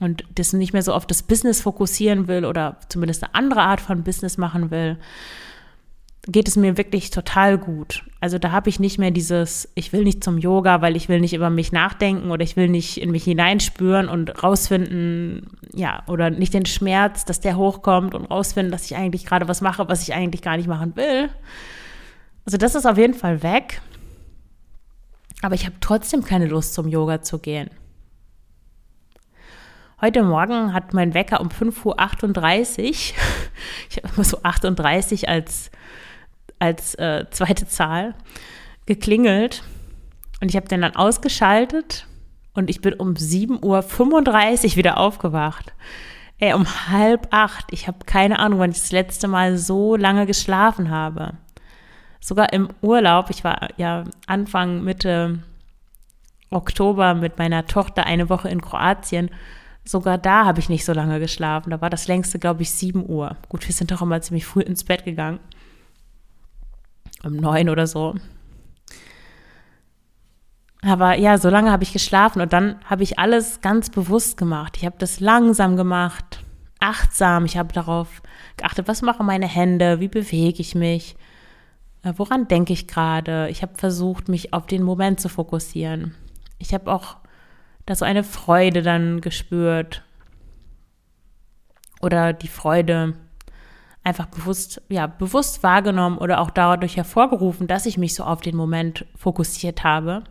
und 0.00 0.24
das 0.34 0.52
nicht 0.52 0.72
mehr 0.72 0.82
so 0.82 0.92
auf 0.94 1.06
das 1.06 1.22
Business 1.22 1.60
fokussieren 1.60 2.26
will 2.26 2.44
oder 2.44 2.78
zumindest 2.88 3.22
eine 3.22 3.36
andere 3.36 3.60
Art 3.60 3.80
von 3.80 4.02
Business 4.02 4.38
machen 4.38 4.72
will, 4.72 4.98
geht 6.26 6.48
es 6.48 6.56
mir 6.56 6.76
wirklich 6.76 7.10
total 7.10 7.56
gut. 7.56 8.02
Also 8.20 8.40
da 8.40 8.50
habe 8.50 8.68
ich 8.68 8.80
nicht 8.80 8.98
mehr 8.98 9.12
dieses, 9.12 9.68
ich 9.76 9.92
will 9.92 10.02
nicht 10.02 10.24
zum 10.24 10.38
Yoga, 10.38 10.82
weil 10.82 10.96
ich 10.96 11.08
will 11.08 11.20
nicht 11.20 11.34
über 11.34 11.48
mich 11.48 11.70
nachdenken 11.70 12.32
oder 12.32 12.42
ich 12.42 12.56
will 12.56 12.68
nicht 12.68 13.00
in 13.00 13.12
mich 13.12 13.22
hineinspüren 13.22 14.08
und 14.08 14.42
rausfinden, 14.42 15.56
ja, 15.72 16.02
oder 16.08 16.30
nicht 16.30 16.52
den 16.52 16.66
Schmerz, 16.66 17.24
dass 17.24 17.38
der 17.38 17.56
hochkommt 17.56 18.12
und 18.12 18.24
rausfinden, 18.24 18.72
dass 18.72 18.86
ich 18.86 18.96
eigentlich 18.96 19.24
gerade 19.24 19.46
was 19.46 19.60
mache, 19.60 19.88
was 19.88 20.02
ich 20.02 20.14
eigentlich 20.14 20.42
gar 20.42 20.56
nicht 20.56 20.66
machen 20.66 20.96
will. 20.96 21.28
Also 22.44 22.58
das 22.58 22.74
ist 22.74 22.86
auf 22.86 22.98
jeden 22.98 23.14
Fall 23.14 23.44
weg. 23.44 23.80
Aber 25.42 25.54
ich 25.54 25.66
habe 25.66 25.76
trotzdem 25.80 26.24
keine 26.24 26.46
Lust 26.46 26.72
zum 26.72 26.88
Yoga 26.88 27.20
zu 27.20 27.38
gehen. 27.38 27.68
Heute 30.00 30.22
Morgen 30.22 30.72
hat 30.72 30.94
mein 30.94 31.14
Wecker 31.14 31.40
um 31.40 31.48
5.38 31.48 31.84
Uhr, 31.84 31.94
ich 33.90 33.96
habe 33.98 34.08
immer 34.14 34.24
so 34.24 34.42
38 34.42 35.28
als 35.28 35.70
als 36.58 36.94
äh, 36.94 37.26
zweite 37.30 37.66
Zahl 37.66 38.14
geklingelt 38.86 39.64
und 40.40 40.48
ich 40.48 40.56
habe 40.56 40.68
den 40.68 40.82
dann 40.82 40.94
ausgeschaltet 40.94 42.06
und 42.54 42.70
ich 42.70 42.80
bin 42.80 42.94
um 42.94 43.14
7.35 43.14 43.62
Uhr 43.62 44.76
wieder 44.76 44.98
aufgewacht. 44.98 45.72
Ey, 46.38 46.54
um 46.54 46.66
halb 46.88 47.28
acht. 47.30 47.66
Ich 47.70 47.86
habe 47.86 48.04
keine 48.06 48.38
Ahnung, 48.38 48.58
wann 48.58 48.70
ich 48.70 48.78
das 48.78 48.92
letzte 48.92 49.28
Mal 49.28 49.56
so 49.56 49.96
lange 49.96 50.26
geschlafen 50.26 50.90
habe. 50.90 51.34
Sogar 52.22 52.52
im 52.52 52.68
Urlaub, 52.80 53.30
ich 53.30 53.44
war 53.44 53.68
ja 53.76 54.04
Anfang, 54.26 54.82
Mitte 54.82 55.40
Oktober 56.50 57.14
mit 57.14 57.38
meiner 57.38 57.66
Tochter 57.66 58.06
eine 58.06 58.28
Woche 58.28 58.48
in 58.48 58.62
Kroatien. 58.62 59.30
Sogar 59.84 60.16
da 60.16 60.44
habe 60.44 60.60
ich 60.60 60.68
nicht 60.68 60.84
so 60.84 60.92
lange 60.92 61.18
geschlafen. 61.18 61.70
Da 61.70 61.80
war 61.80 61.90
das 61.90 62.06
längste, 62.06 62.38
glaube 62.38 62.62
ich, 62.62 62.70
7 62.70 63.04
Uhr. 63.08 63.36
Gut, 63.48 63.66
wir 63.66 63.74
sind 63.74 63.90
doch 63.90 64.00
immer 64.00 64.20
ziemlich 64.20 64.46
früh 64.46 64.60
ins 64.60 64.84
Bett 64.84 65.04
gegangen 65.04 65.40
um 67.24 67.36
neun 67.36 67.68
oder 67.68 67.86
so. 67.86 68.14
Aber 70.82 71.16
ja, 71.16 71.38
so 71.38 71.48
lange 71.48 71.70
habe 71.70 71.84
ich 71.84 71.92
geschlafen 71.92 72.40
und 72.40 72.52
dann 72.52 72.80
habe 72.84 73.04
ich 73.04 73.18
alles 73.18 73.60
ganz 73.60 73.88
bewusst 73.90 74.36
gemacht. 74.36 74.76
Ich 74.76 74.84
habe 74.84 74.96
das 74.98 75.20
langsam 75.20 75.76
gemacht, 75.76 76.44
achtsam. 76.80 77.44
Ich 77.44 77.56
habe 77.56 77.72
darauf 77.72 78.20
geachtet, 78.56 78.88
was 78.88 79.02
machen 79.02 79.26
meine 79.26 79.46
Hände, 79.46 80.00
wie 80.00 80.08
bewege 80.08 80.60
ich 80.60 80.74
mich, 80.74 81.16
woran 82.02 82.48
denke 82.48 82.72
ich 82.72 82.88
gerade. 82.88 83.48
Ich 83.48 83.62
habe 83.62 83.74
versucht, 83.76 84.28
mich 84.28 84.52
auf 84.52 84.66
den 84.66 84.82
Moment 84.82 85.20
zu 85.20 85.28
fokussieren. 85.28 86.14
Ich 86.58 86.74
habe 86.74 86.92
auch 86.92 87.16
da 87.86 87.94
so 87.94 88.04
eine 88.04 88.24
Freude 88.24 88.82
dann 88.82 89.20
gespürt 89.20 90.02
oder 92.00 92.32
die 92.32 92.48
Freude 92.48 93.14
einfach 94.04 94.26
bewusst, 94.26 94.82
ja, 94.88 95.06
bewusst 95.06 95.62
wahrgenommen 95.62 96.18
oder 96.18 96.40
auch 96.40 96.50
dadurch 96.50 96.96
hervorgerufen, 96.96 97.66
dass 97.66 97.86
ich 97.86 97.98
mich 97.98 98.14
so 98.14 98.24
auf 98.24 98.40
den 98.40 98.56
Moment 98.56 99.06
fokussiert 99.16 99.84
habe. 99.84 100.24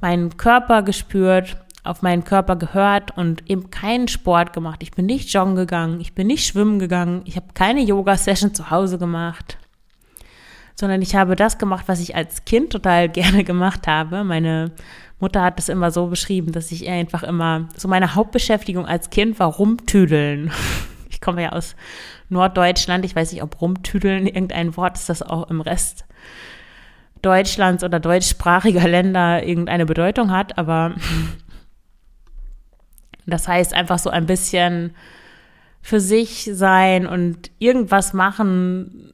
Meinen 0.00 0.36
Körper 0.36 0.82
gespürt, 0.82 1.56
auf 1.84 2.02
meinen 2.02 2.24
Körper 2.24 2.56
gehört 2.56 3.16
und 3.16 3.48
eben 3.48 3.70
keinen 3.70 4.08
Sport 4.08 4.52
gemacht. 4.52 4.82
Ich 4.82 4.90
bin 4.90 5.06
nicht 5.06 5.32
joggen 5.32 5.54
gegangen, 5.54 6.00
ich 6.00 6.14
bin 6.14 6.26
nicht 6.26 6.46
schwimmen 6.46 6.78
gegangen, 6.78 7.22
ich 7.24 7.36
habe 7.36 7.46
keine 7.54 7.82
Yoga-Session 7.82 8.54
zu 8.54 8.70
Hause 8.70 8.98
gemacht, 8.98 9.58
sondern 10.78 11.02
ich 11.02 11.16
habe 11.16 11.36
das 11.36 11.58
gemacht, 11.58 11.84
was 11.88 12.00
ich 12.00 12.14
als 12.14 12.44
Kind 12.44 12.70
total 12.70 13.08
gerne 13.10 13.44
gemacht 13.44 13.86
habe. 13.86 14.22
Meine 14.24 14.72
Mutter 15.18 15.42
hat 15.42 15.58
das 15.58 15.68
immer 15.68 15.90
so 15.90 16.06
beschrieben, 16.06 16.52
dass 16.52 16.70
ich 16.70 16.88
einfach 16.88 17.22
immer, 17.22 17.68
so 17.76 17.88
meine 17.88 18.14
Hauptbeschäftigung 18.14 18.86
als 18.86 19.10
Kind 19.10 19.38
war 19.40 19.48
rumtüdeln. 19.48 20.52
Ich 21.08 21.22
komme 21.22 21.42
ja 21.44 21.52
aus 21.52 21.76
Norddeutschland. 22.28 23.02
Ich 23.06 23.16
weiß 23.16 23.32
nicht, 23.32 23.42
ob 23.42 23.58
rumtüdeln 23.62 24.26
irgendein 24.26 24.76
Wort 24.76 24.98
ist, 24.98 25.08
das 25.08 25.22
auch 25.22 25.48
im 25.48 25.62
Rest 25.62 26.04
Deutschlands 27.22 27.82
oder 27.82 28.00
deutschsprachiger 28.00 28.86
Länder 28.86 29.42
irgendeine 29.42 29.86
Bedeutung 29.86 30.30
hat, 30.30 30.58
aber 30.58 30.94
das 33.26 33.48
heißt 33.48 33.74
einfach 33.74 33.98
so 33.98 34.10
ein 34.10 34.26
bisschen 34.26 34.94
für 35.82 36.00
sich 36.00 36.50
sein 36.52 37.06
und 37.06 37.50
irgendwas 37.58 38.12
machen, 38.12 39.12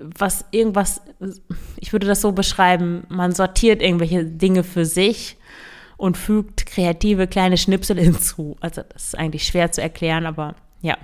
was 0.00 0.44
irgendwas, 0.50 0.99
ich 1.76 1.92
würde 1.92 2.06
das 2.06 2.20
so 2.20 2.32
beschreiben, 2.32 3.04
man 3.08 3.32
sortiert 3.32 3.82
irgendwelche 3.82 4.24
Dinge 4.24 4.64
für 4.64 4.84
sich 4.84 5.36
und 5.96 6.16
fügt 6.16 6.66
kreative 6.66 7.26
kleine 7.26 7.58
Schnipsel 7.58 7.98
hinzu. 8.00 8.56
Also 8.60 8.82
das 8.88 9.06
ist 9.06 9.18
eigentlich 9.18 9.46
schwer 9.46 9.70
zu 9.72 9.82
erklären, 9.82 10.26
aber 10.26 10.54
ja. 10.80 10.96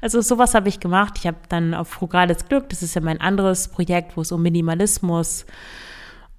Also 0.00 0.20
sowas 0.20 0.54
habe 0.54 0.68
ich 0.68 0.80
gemacht. 0.80 1.14
Ich 1.18 1.26
habe 1.26 1.36
dann 1.48 1.74
auf 1.74 1.88
Frugales 1.88 2.48
Glück, 2.48 2.68
das 2.70 2.82
ist 2.82 2.94
ja 2.94 3.00
mein 3.00 3.20
anderes 3.20 3.68
Projekt, 3.68 4.16
wo 4.16 4.22
es 4.22 4.32
um 4.32 4.42
Minimalismus, 4.42 5.46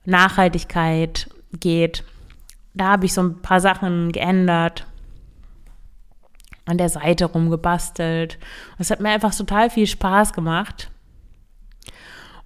Nachhaltigkeit 0.05 1.29
geht. 1.59 2.03
Da 2.73 2.91
habe 2.91 3.05
ich 3.05 3.13
so 3.13 3.21
ein 3.21 3.41
paar 3.41 3.61
Sachen 3.61 4.11
geändert, 4.11 4.85
an 6.65 6.77
der 6.77 6.89
Seite 6.89 7.25
rumgebastelt. 7.25 8.37
Es 8.79 8.91
hat 8.91 8.99
mir 8.99 9.09
einfach 9.09 9.33
total 9.33 9.69
viel 9.69 9.87
Spaß 9.87 10.33
gemacht. 10.33 10.89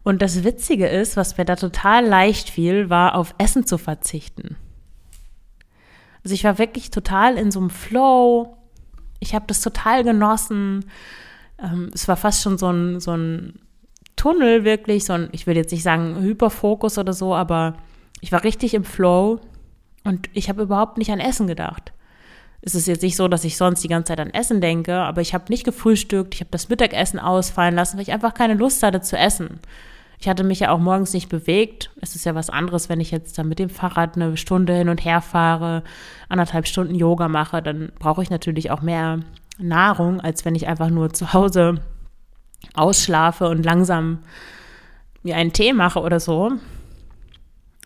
Und 0.03 0.21
das 0.21 0.43
Witzige 0.43 0.87
ist, 0.87 1.17
was 1.17 1.37
mir 1.37 1.45
da 1.45 1.55
total 1.55 2.05
leicht 2.05 2.49
fiel, 2.49 2.89
war 2.89 3.15
auf 3.15 3.35
Essen 3.37 3.65
zu 3.65 3.77
verzichten. 3.77 4.55
Also 6.23 6.33
ich 6.33 6.43
war 6.43 6.57
wirklich 6.57 6.89
total 6.89 7.37
in 7.37 7.51
so 7.51 7.59
einem 7.59 7.69
Flow 7.69 8.57
ich 9.19 9.35
habe 9.35 9.45
das 9.47 9.61
total 9.61 10.03
genossen. 10.03 10.85
Ähm, 11.61 11.91
es 11.93 12.07
war 12.07 12.17
fast 12.17 12.41
schon 12.41 12.57
so 12.57 12.71
ein, 12.71 12.99
so 12.99 13.15
ein 13.15 13.59
Tunnel 14.15 14.63
wirklich, 14.63 15.05
so 15.05 15.13
ein, 15.13 15.29
ich 15.31 15.47
will 15.47 15.55
jetzt 15.55 15.71
nicht 15.71 15.83
sagen 15.83 16.19
Hyperfokus 16.19 16.97
oder 16.97 17.13
so, 17.13 17.35
aber 17.35 17.75
ich 18.21 18.31
war 18.31 18.43
richtig 18.43 18.73
im 18.73 18.83
Flow 18.83 19.39
und 20.03 20.29
ich 20.33 20.49
habe 20.49 20.63
überhaupt 20.63 20.97
nicht 20.97 21.11
an 21.11 21.19
Essen 21.19 21.47
gedacht. 21.47 21.93
Es 22.61 22.75
ist 22.75 22.87
jetzt 22.87 23.03
nicht 23.03 23.15
so, 23.15 23.27
dass 23.27 23.45
ich 23.45 23.57
sonst 23.57 23.83
die 23.83 23.87
ganze 23.87 24.09
Zeit 24.09 24.19
an 24.19 24.33
Essen 24.33 24.59
denke, 24.59 24.95
aber 24.95 25.21
ich 25.21 25.33
habe 25.33 25.45
nicht 25.49 25.63
gefrühstückt, 25.63 26.35
ich 26.35 26.41
habe 26.41 26.51
das 26.51 26.67
Mittagessen 26.69 27.19
ausfallen 27.19 27.75
lassen, 27.75 27.97
weil 27.97 28.03
ich 28.03 28.11
einfach 28.11 28.33
keine 28.33 28.53
Lust 28.55 28.83
hatte 28.83 29.01
zu 29.01 29.17
essen. 29.17 29.59
Ich 30.21 30.27
hatte 30.27 30.43
mich 30.43 30.59
ja 30.59 30.71
auch 30.71 30.79
morgens 30.79 31.13
nicht 31.13 31.29
bewegt. 31.29 31.91
Es 32.01 32.15
ist 32.15 32.25
ja 32.25 32.35
was 32.35 32.49
anderes, 32.49 32.89
wenn 32.89 32.99
ich 32.99 33.11
jetzt 33.11 33.37
dann 33.37 33.47
mit 33.47 33.57
dem 33.57 33.69
Fahrrad 33.69 34.15
eine 34.15 34.35
Stunde 34.35 34.75
hin 34.75 34.89
und 34.89 35.05
her 35.05 35.21
fahre, 35.21 35.83
anderthalb 36.27 36.67
Stunden 36.67 36.93
Yoga 36.93 37.29
mache, 37.29 37.61
dann 37.61 37.93
brauche 37.99 38.21
ich 38.21 38.29
natürlich 38.29 38.69
auch 38.69 38.81
mehr 38.81 39.21
Nahrung, 39.57 40.19
als 40.19 40.43
wenn 40.43 40.55
ich 40.55 40.67
einfach 40.67 40.89
nur 40.89 41.13
zu 41.13 41.31
Hause 41.31 41.81
ausschlafe 42.73 43.47
und 43.47 43.63
langsam 43.63 44.19
mir 45.23 45.37
einen 45.37 45.53
Tee 45.53 45.71
mache 45.71 46.01
oder 46.01 46.19
so. 46.19 46.51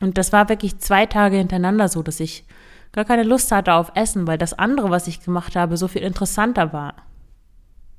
Und 0.02 0.18
das 0.18 0.34
war 0.34 0.50
wirklich 0.50 0.80
zwei 0.80 1.06
Tage 1.06 1.38
hintereinander 1.38 1.88
so, 1.88 2.02
dass 2.02 2.20
ich 2.20 2.46
gar 2.94 3.06
keine 3.06 3.24
Lust 3.24 3.52
hatte 3.52 3.74
auf 3.74 3.92
Essen, 3.96 4.28
weil 4.28 4.38
das 4.38 4.54
andere, 4.54 4.90
was 4.90 5.08
ich 5.08 5.24
gemacht 5.24 5.56
habe, 5.56 5.76
so 5.76 5.88
viel 5.88 6.04
interessanter 6.04 6.72
war. 6.72 6.94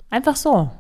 Einfach 0.09 0.37
so. 0.37 0.71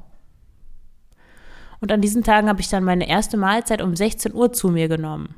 Und 1.81 1.93
an 1.93 2.01
diesen 2.01 2.23
Tagen 2.23 2.49
habe 2.49 2.61
ich 2.61 2.69
dann 2.69 2.85
meine 2.85 3.09
erste 3.09 3.37
Mahlzeit 3.37 3.83
um 3.83 3.95
16 3.95 4.33
Uhr 4.33 4.53
zu 4.53 4.69
mir 4.69 4.89
genommen. 4.89 5.35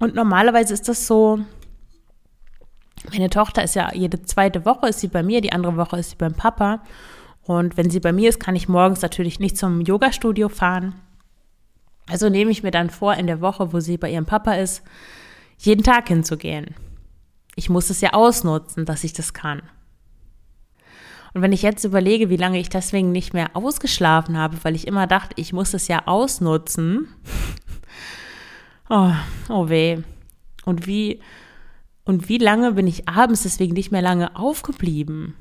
Und 0.00 0.14
normalerweise 0.14 0.74
ist 0.74 0.88
das 0.88 1.06
so, 1.06 1.38
meine 3.12 3.30
Tochter 3.30 3.62
ist 3.62 3.76
ja 3.76 3.94
jede 3.94 4.22
zweite 4.22 4.64
Woche 4.64 4.88
ist 4.88 5.00
sie 5.00 5.08
bei 5.08 5.22
mir, 5.22 5.40
die 5.40 5.52
andere 5.52 5.76
Woche 5.76 5.98
ist 5.98 6.10
sie 6.10 6.16
beim 6.16 6.34
Papa. 6.34 6.82
Und 7.44 7.76
wenn 7.76 7.90
sie 7.90 8.00
bei 8.00 8.12
mir 8.12 8.28
ist, 8.28 8.40
kann 8.40 8.56
ich 8.56 8.68
morgens 8.68 9.02
natürlich 9.02 9.40
nicht 9.40 9.56
zum 9.56 9.80
Yoga-Studio 9.80 10.48
fahren. 10.48 10.94
Also 12.08 12.28
nehme 12.28 12.50
ich 12.50 12.62
mir 12.62 12.70
dann 12.70 12.90
vor, 12.90 13.14
in 13.14 13.26
der 13.26 13.40
Woche, 13.40 13.72
wo 13.72 13.80
sie 13.80 13.96
bei 13.96 14.10
ihrem 14.10 14.26
Papa 14.26 14.54
ist, 14.54 14.82
jeden 15.58 15.82
Tag 15.82 16.08
hinzugehen. 16.08 16.74
Ich 17.54 17.70
muss 17.70 17.90
es 17.90 18.00
ja 18.00 18.12
ausnutzen, 18.12 18.84
dass 18.84 19.04
ich 19.04 19.12
das 19.12 19.34
kann. 19.34 19.62
Und 21.34 21.40
wenn 21.40 21.52
ich 21.52 21.62
jetzt 21.62 21.84
überlege, 21.84 22.28
wie 22.28 22.36
lange 22.36 22.58
ich 22.58 22.68
deswegen 22.68 23.12
nicht 23.12 23.32
mehr 23.32 23.56
ausgeschlafen 23.56 24.36
habe, 24.36 24.58
weil 24.62 24.74
ich 24.74 24.86
immer 24.86 25.06
dachte, 25.06 25.34
ich 25.36 25.52
muss 25.52 25.72
es 25.72 25.88
ja 25.88 26.06
ausnutzen. 26.06 27.08
oh, 28.90 29.12
oh 29.48 29.68
weh. 29.68 30.02
Und 30.64 30.86
wie, 30.86 31.20
und 32.04 32.28
wie 32.28 32.38
lange 32.38 32.72
bin 32.72 32.86
ich 32.86 33.08
abends 33.08 33.44
deswegen 33.44 33.72
nicht 33.72 33.92
mehr 33.92 34.02
lange 34.02 34.36
aufgeblieben? 34.36 35.34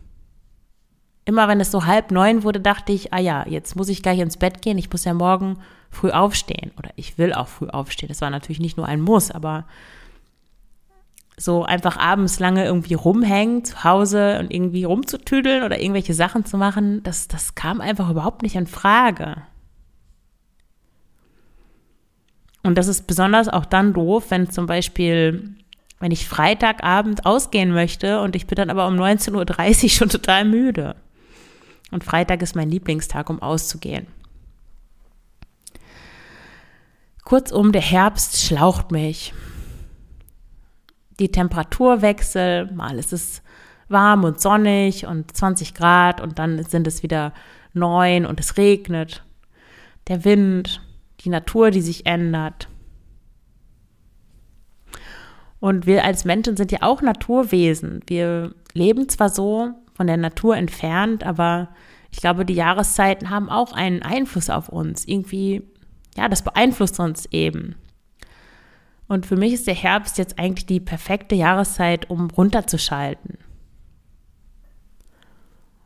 Immer 1.25 1.47
wenn 1.47 1.59
es 1.59 1.71
so 1.71 1.85
halb 1.85 2.11
neun 2.11 2.43
wurde, 2.43 2.59
dachte 2.59 2.91
ich, 2.91 3.13
ah 3.13 3.19
ja, 3.19 3.45
jetzt 3.47 3.75
muss 3.75 3.89
ich 3.89 4.01
gleich 4.01 4.19
ins 4.19 4.37
Bett 4.37 4.61
gehen. 4.61 4.77
Ich 4.77 4.91
muss 4.91 5.05
ja 5.05 5.13
morgen 5.13 5.59
früh 5.89 6.09
aufstehen. 6.09 6.71
Oder 6.77 6.89
ich 6.95 7.17
will 7.17 7.33
auch 7.33 7.47
früh 7.47 7.67
aufstehen. 7.67 8.09
Das 8.09 8.21
war 8.21 8.29
natürlich 8.29 8.59
nicht 8.59 8.77
nur 8.77 8.87
ein 8.87 9.01
Muss, 9.01 9.29
aber 9.29 9.65
so 11.37 11.63
einfach 11.63 11.97
abends 11.97 12.39
lange 12.39 12.65
irgendwie 12.65 12.93
rumhängen 12.93 13.65
zu 13.65 13.83
Hause 13.83 14.39
und 14.39 14.51
irgendwie 14.51 14.83
rumzutüdeln 14.83 15.63
oder 15.63 15.79
irgendwelche 15.79 16.13
Sachen 16.13 16.45
zu 16.45 16.57
machen, 16.57 17.03
das, 17.03 17.27
das 17.27 17.55
kam 17.55 17.81
einfach 17.81 18.09
überhaupt 18.09 18.43
nicht 18.43 18.55
in 18.55 18.67
Frage. 18.67 19.37
Und 22.63 22.77
das 22.77 22.87
ist 22.87 23.07
besonders 23.07 23.49
auch 23.49 23.65
dann 23.65 23.93
doof, 23.93 24.25
wenn 24.29 24.49
zum 24.51 24.67
Beispiel, 24.67 25.55
wenn 25.99 26.11
ich 26.11 26.27
Freitagabend 26.27 27.25
ausgehen 27.25 27.71
möchte 27.71 28.21
und 28.21 28.35
ich 28.35 28.45
bin 28.45 28.55
dann 28.55 28.69
aber 28.69 28.87
um 28.87 28.95
19.30 28.95 29.83
Uhr 29.83 29.89
schon 29.89 30.09
total 30.09 30.45
müde. 30.45 30.95
Und 31.91 32.03
Freitag 32.03 32.41
ist 32.41 32.55
mein 32.55 32.69
Lieblingstag, 32.69 33.29
um 33.29 33.41
auszugehen. 33.41 34.07
Kurzum, 37.23 37.71
der 37.71 37.81
Herbst 37.81 38.41
schlaucht 38.41 38.91
mich 38.91 39.33
die 41.21 41.31
Temperaturwechsel, 41.31 42.71
mal 42.73 42.97
ist 42.97 43.13
es 43.13 43.43
warm 43.87 44.23
und 44.23 44.41
sonnig 44.41 45.05
und 45.05 45.35
20 45.35 45.75
Grad 45.75 46.19
und 46.19 46.39
dann 46.39 46.63
sind 46.63 46.87
es 46.87 47.03
wieder 47.03 47.33
neun 47.73 48.25
und 48.25 48.39
es 48.39 48.57
regnet. 48.57 49.23
Der 50.07 50.25
Wind, 50.25 50.81
die 51.19 51.29
Natur, 51.29 51.69
die 51.69 51.81
sich 51.81 52.07
ändert. 52.07 52.67
Und 55.59 55.85
wir 55.85 56.03
als 56.03 56.25
Menschen 56.25 56.57
sind 56.57 56.71
ja 56.71 56.79
auch 56.81 57.03
Naturwesen. 57.03 58.01
Wir 58.07 58.55
leben 58.73 59.07
zwar 59.07 59.29
so 59.29 59.69
von 60.01 60.07
der 60.07 60.17
Natur 60.17 60.57
entfernt, 60.57 61.23
aber 61.23 61.69
ich 62.09 62.21
glaube, 62.21 62.43
die 62.43 62.55
Jahreszeiten 62.55 63.29
haben 63.29 63.51
auch 63.51 63.71
einen 63.71 64.01
Einfluss 64.01 64.49
auf 64.49 64.67
uns. 64.67 65.07
Irgendwie, 65.07 65.61
ja, 66.17 66.27
das 66.27 66.41
beeinflusst 66.41 66.99
uns 66.99 67.27
eben. 67.27 67.75
Und 69.07 69.27
für 69.27 69.35
mich 69.35 69.53
ist 69.53 69.67
der 69.67 69.75
Herbst 69.75 70.17
jetzt 70.17 70.39
eigentlich 70.39 70.65
die 70.65 70.79
perfekte 70.79 71.35
Jahreszeit, 71.35 72.09
um 72.09 72.31
runterzuschalten. 72.31 73.37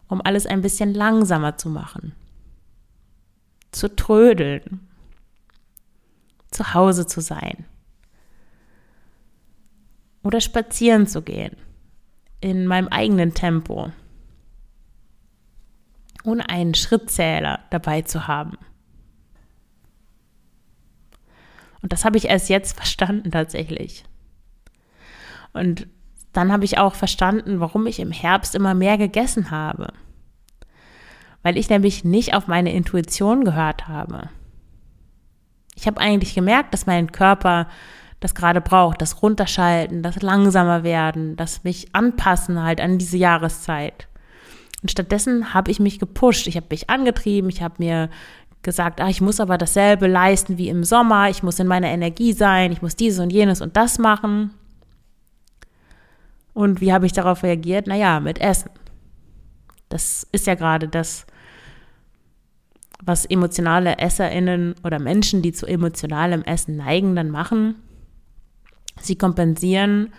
Um 0.07 0.21
alles 0.21 0.45
ein 0.45 0.61
bisschen 0.61 0.93
langsamer 0.93 1.57
zu 1.57 1.67
machen. 1.67 2.13
Zu 3.73 3.93
trödeln. 3.93 4.87
Zu 6.51 6.73
Hause 6.73 7.05
zu 7.05 7.19
sein. 7.19 7.65
Oder 10.23 10.39
spazieren 10.39 11.05
zu 11.05 11.21
gehen. 11.21 11.57
In 12.39 12.65
meinem 12.65 12.87
eigenen 12.87 13.33
Tempo. 13.33 13.91
Ohne 16.25 16.49
einen 16.49 16.73
Schrittzähler 16.73 17.59
dabei 17.69 18.01
zu 18.01 18.27
haben. 18.27 18.57
Und 21.81 21.93
das 21.93 22.03
habe 22.03 22.17
ich 22.17 22.25
erst 22.25 22.49
jetzt 22.49 22.75
verstanden 22.75 23.31
tatsächlich. 23.31 24.03
Und 25.53 25.87
dann 26.33 26.51
habe 26.51 26.65
ich 26.65 26.77
auch 26.79 26.95
verstanden, 26.95 27.59
warum 27.59 27.87
ich 27.87 27.99
im 27.99 28.11
Herbst 28.11 28.55
immer 28.55 28.73
mehr 28.73 28.97
gegessen 28.97 29.51
habe. 29.51 29.93
Weil 31.43 31.57
ich 31.57 31.69
nämlich 31.69 32.03
nicht 32.03 32.33
auf 32.33 32.47
meine 32.47 32.73
Intuition 32.73 33.45
gehört 33.45 33.87
habe. 33.87 34.29
Ich 35.75 35.87
habe 35.87 36.01
eigentlich 36.01 36.33
gemerkt, 36.33 36.73
dass 36.73 36.87
mein 36.87 37.11
Körper 37.11 37.67
das 38.19 38.33
gerade 38.33 38.61
braucht, 38.61 39.01
das 39.01 39.21
Runterschalten, 39.21 40.01
das 40.01 40.21
langsamer 40.21 40.83
werden, 40.83 41.35
das 41.35 41.63
mich 41.63 41.93
anpassen 41.93 42.63
halt 42.63 42.81
an 42.81 42.97
diese 42.97 43.17
Jahreszeit. 43.17 44.07
Und 44.85 44.91
stattdessen 44.91 45.55
habe 45.55 45.71
ich 45.71 45.79
mich 45.79 45.97
gepusht, 45.97 46.45
ich 46.45 46.57
habe 46.57 46.67
mich 46.69 46.91
angetrieben, 46.91 47.49
ich 47.49 47.63
habe 47.63 47.73
mir 47.79 48.07
gesagt, 48.61 49.01
ah, 49.01 49.09
ich 49.09 49.19
muss 49.19 49.39
aber 49.39 49.57
dasselbe 49.57 50.05
leisten 50.05 50.59
wie 50.59 50.69
im 50.69 50.83
Sommer, 50.83 51.27
ich 51.27 51.41
muss 51.41 51.57
in 51.57 51.65
meiner 51.65 51.87
Energie 51.87 52.33
sein, 52.33 52.71
ich 52.71 52.83
muss 52.83 52.95
dieses 52.95 53.17
und 53.17 53.31
jenes 53.31 53.61
und 53.61 53.75
das 53.75 53.97
machen. 53.97 54.51
Und 56.53 56.81
wie 56.81 56.93
habe 56.93 57.07
ich 57.07 57.13
darauf 57.13 57.41
reagiert? 57.41 57.87
Naja, 57.87 58.19
mit 58.19 58.39
Essen. 58.39 58.69
Das 59.89 60.27
ist 60.31 60.45
ja 60.45 60.53
gerade 60.53 60.87
das, 60.87 61.25
was 63.01 63.25
emotionale 63.25 63.97
EsserInnen 63.97 64.75
oder 64.83 64.99
Menschen, 64.99 65.41
die 65.41 65.51
zu 65.51 65.65
emotionalem 65.65 66.43
Essen 66.43 66.77
neigen, 66.77 67.15
dann 67.15 67.31
machen. 67.31 67.73
Sie 69.01 69.15
kompensieren 69.15 70.13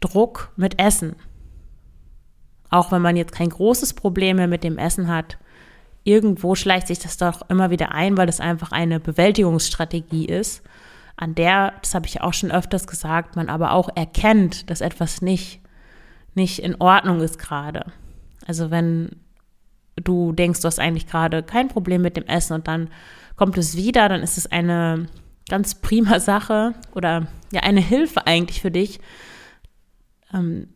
Druck 0.00 0.50
mit 0.56 0.80
Essen. 0.80 1.14
Auch 2.70 2.92
wenn 2.92 3.02
man 3.02 3.16
jetzt 3.16 3.32
kein 3.32 3.50
großes 3.50 3.94
Problem 3.94 4.36
mehr 4.36 4.48
mit 4.48 4.64
dem 4.64 4.78
Essen 4.78 5.08
hat, 5.08 5.38
irgendwo 6.04 6.54
schleicht 6.54 6.86
sich 6.86 6.98
das 6.98 7.16
doch 7.16 7.48
immer 7.48 7.70
wieder 7.70 7.92
ein, 7.92 8.16
weil 8.16 8.26
das 8.26 8.40
einfach 8.40 8.72
eine 8.72 9.00
Bewältigungsstrategie 9.00 10.26
ist, 10.26 10.62
an 11.16 11.34
der, 11.34 11.74
das 11.80 11.94
habe 11.94 12.06
ich 12.06 12.20
auch 12.20 12.34
schon 12.34 12.50
öfters 12.50 12.86
gesagt, 12.86 13.36
man 13.36 13.48
aber 13.48 13.72
auch 13.72 13.88
erkennt, 13.94 14.68
dass 14.68 14.80
etwas 14.80 15.22
nicht, 15.22 15.60
nicht 16.34 16.58
in 16.58 16.80
Ordnung 16.80 17.20
ist 17.20 17.38
gerade. 17.38 17.92
Also 18.46 18.70
wenn 18.70 19.16
du 19.96 20.32
denkst, 20.32 20.60
du 20.60 20.66
hast 20.66 20.80
eigentlich 20.80 21.06
gerade 21.06 21.42
kein 21.42 21.68
Problem 21.68 22.02
mit 22.02 22.16
dem 22.16 22.26
Essen 22.26 22.54
und 22.54 22.66
dann 22.66 22.90
kommt 23.36 23.56
es 23.58 23.76
wieder, 23.76 24.08
dann 24.08 24.22
ist 24.22 24.38
es 24.38 24.50
eine 24.50 25.06
ganz 25.48 25.76
prima 25.76 26.20
Sache 26.20 26.74
oder 26.94 27.26
ja 27.52 27.60
eine 27.62 27.80
Hilfe 27.80 28.26
eigentlich 28.26 28.60
für 28.60 28.70
dich, 28.70 29.00
ähm, 30.32 30.68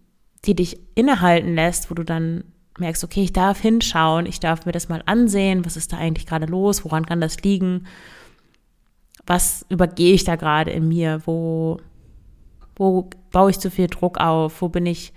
die 0.44 0.55
dich 0.55 0.81
innehalten 0.94 1.55
lässt, 1.55 1.90
wo 1.90 1.94
du 1.94 2.05
dann 2.05 2.44
merkst, 2.79 3.05
okay, 3.05 3.22
ich 3.22 3.33
darf 3.33 3.61
hinschauen, 3.61 4.27
ich 4.27 4.40
darf 4.40 4.66
mir 4.66 4.72
das 4.72 4.88
mal 4.88 5.03
ansehen, 5.07 5.64
was 5.64 5.77
ist 5.77 5.92
da 5.92 5.98
eigentlich 5.98 6.27
gerade 6.27 6.46
los, 6.46 6.85
woran 6.85 7.07
kann 7.07 7.20
das 7.20 7.42
liegen, 7.42 7.87
was 9.27 9.66
übergehe 9.68 10.14
ich 10.14 10.24
da 10.24 10.37
gerade 10.37 10.70
in 10.70 10.88
mir, 10.88 11.22
wo, 11.27 11.81
wo 12.77 13.11
baue 13.31 13.51
ich 13.51 13.59
zu 13.59 13.70
viel 13.70 13.88
Druck 13.88 14.18
auf, 14.18 14.62
wo 14.62 14.68
bin 14.68 14.87
ich 14.87 15.12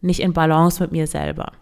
nicht 0.00 0.20
in 0.20 0.32
Balance 0.32 0.82
mit 0.82 0.92
mir 0.92 1.06
selber. 1.06 1.52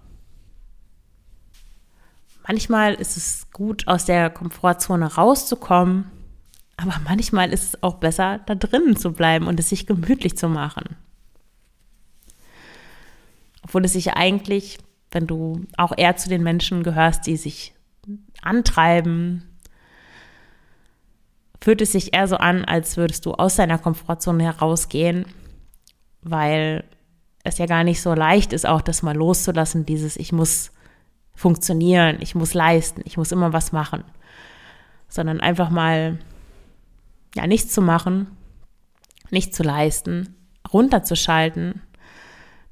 Manchmal 2.47 2.95
ist 2.95 3.17
es 3.17 3.51
gut, 3.53 3.87
aus 3.89 4.07
der 4.07 4.31
Komfortzone 4.31 5.15
rauszukommen, 5.15 6.11
aber 6.79 6.95
manchmal 7.05 7.53
ist 7.53 7.65
es 7.65 7.83
auch 7.83 7.97
besser, 7.97 8.41
da 8.47 8.55
drinnen 8.55 8.97
zu 8.97 9.13
bleiben 9.13 9.47
und 9.47 9.61
es 9.61 9.69
sich 9.69 9.87
gemütlich 9.87 10.39
zu 10.39 10.49
machen. 10.49 10.97
Obwohl 13.63 13.85
es 13.85 13.93
sich 13.93 14.13
eigentlich 14.13 14.79
wenn 15.11 15.27
du 15.27 15.65
auch 15.77 15.93
eher 15.97 16.17
zu 16.17 16.29
den 16.29 16.43
Menschen 16.43 16.83
gehörst, 16.83 17.27
die 17.27 17.37
sich 17.37 17.75
antreiben, 18.43 19.43
fühlt 21.61 21.81
es 21.81 21.93
sich 21.93 22.15
eher 22.15 22.29
so 22.29 22.37
an, 22.37 22.65
als 22.65 22.97
würdest 22.97 23.27
du 23.27 23.33
aus 23.35 23.57
deiner 23.57 23.79
Komfortzone 23.79 24.45
herausgehen, 24.45 25.27
weil 26.23 26.85
es 27.43 27.59
ja 27.59 27.67
gar 27.67 27.85
nicht 27.85 28.03
so 28.03 28.15
leicht 28.15 28.53
ist, 28.53 28.67
auch 28.67 28.83
das 28.83 29.03
mal 29.03 29.17
loszulassen, 29.17 29.87
dieses 29.87 30.17
ich 30.17 30.33
muss 30.33 30.73
funktionieren, 31.35 32.19
ich 32.21 32.35
muss 32.35 32.55
leisten, 32.55 33.03
ich 33.05 33.17
muss 33.17 33.33
immer 33.33 33.53
was 33.53 33.73
machen, 33.73 34.05
sondern 35.09 35.41
einfach 35.41 35.71
mal 35.71 36.19
ja 37.35 37.47
nichts 37.47 37.73
zu 37.73 37.81
machen, 37.81 38.29
nichts 39.31 39.57
zu 39.57 39.63
leisten, 39.63 40.37
runterzuschalten, 40.73 41.81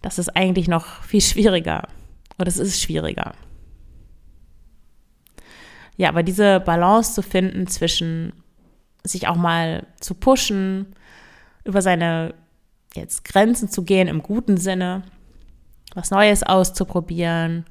das 0.06 0.20
ist 0.20 0.36
eigentlich 0.36 0.68
noch 0.68 1.02
viel 1.02 1.20
schwieriger. 1.20 1.88
Oder 2.38 2.46
es 2.46 2.58
ist 2.58 2.80
schwieriger. 2.80 3.32
Ja, 5.96 6.10
aber 6.10 6.22
diese 6.22 6.60
Balance 6.60 7.12
zu 7.12 7.22
finden 7.22 7.66
zwischen 7.66 8.32
sich 9.02 9.26
auch 9.26 9.34
mal 9.34 9.84
zu 9.98 10.14
pushen, 10.14 10.94
über 11.64 11.82
seine 11.82 12.34
jetzt 12.94 13.24
Grenzen 13.24 13.68
zu 13.68 13.82
gehen 13.82 14.06
im 14.06 14.22
guten 14.22 14.58
Sinne, 14.58 15.02
was 15.92 16.12
Neues 16.12 16.44
auszuprobieren, 16.44 17.66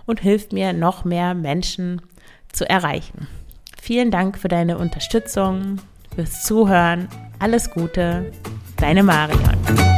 und 0.05 0.19
hilft 0.19 0.53
mir, 0.53 0.73
noch 0.73 1.05
mehr 1.05 1.33
Menschen 1.33 2.01
zu 2.51 2.69
erreichen. 2.69 3.27
Vielen 3.81 4.11
Dank 4.11 4.37
für 4.37 4.49
deine 4.49 4.77
Unterstützung, 4.77 5.79
fürs 6.13 6.43
Zuhören. 6.43 7.07
Alles 7.39 7.71
Gute, 7.71 8.31
deine 8.77 9.03
Marion. 9.03 9.94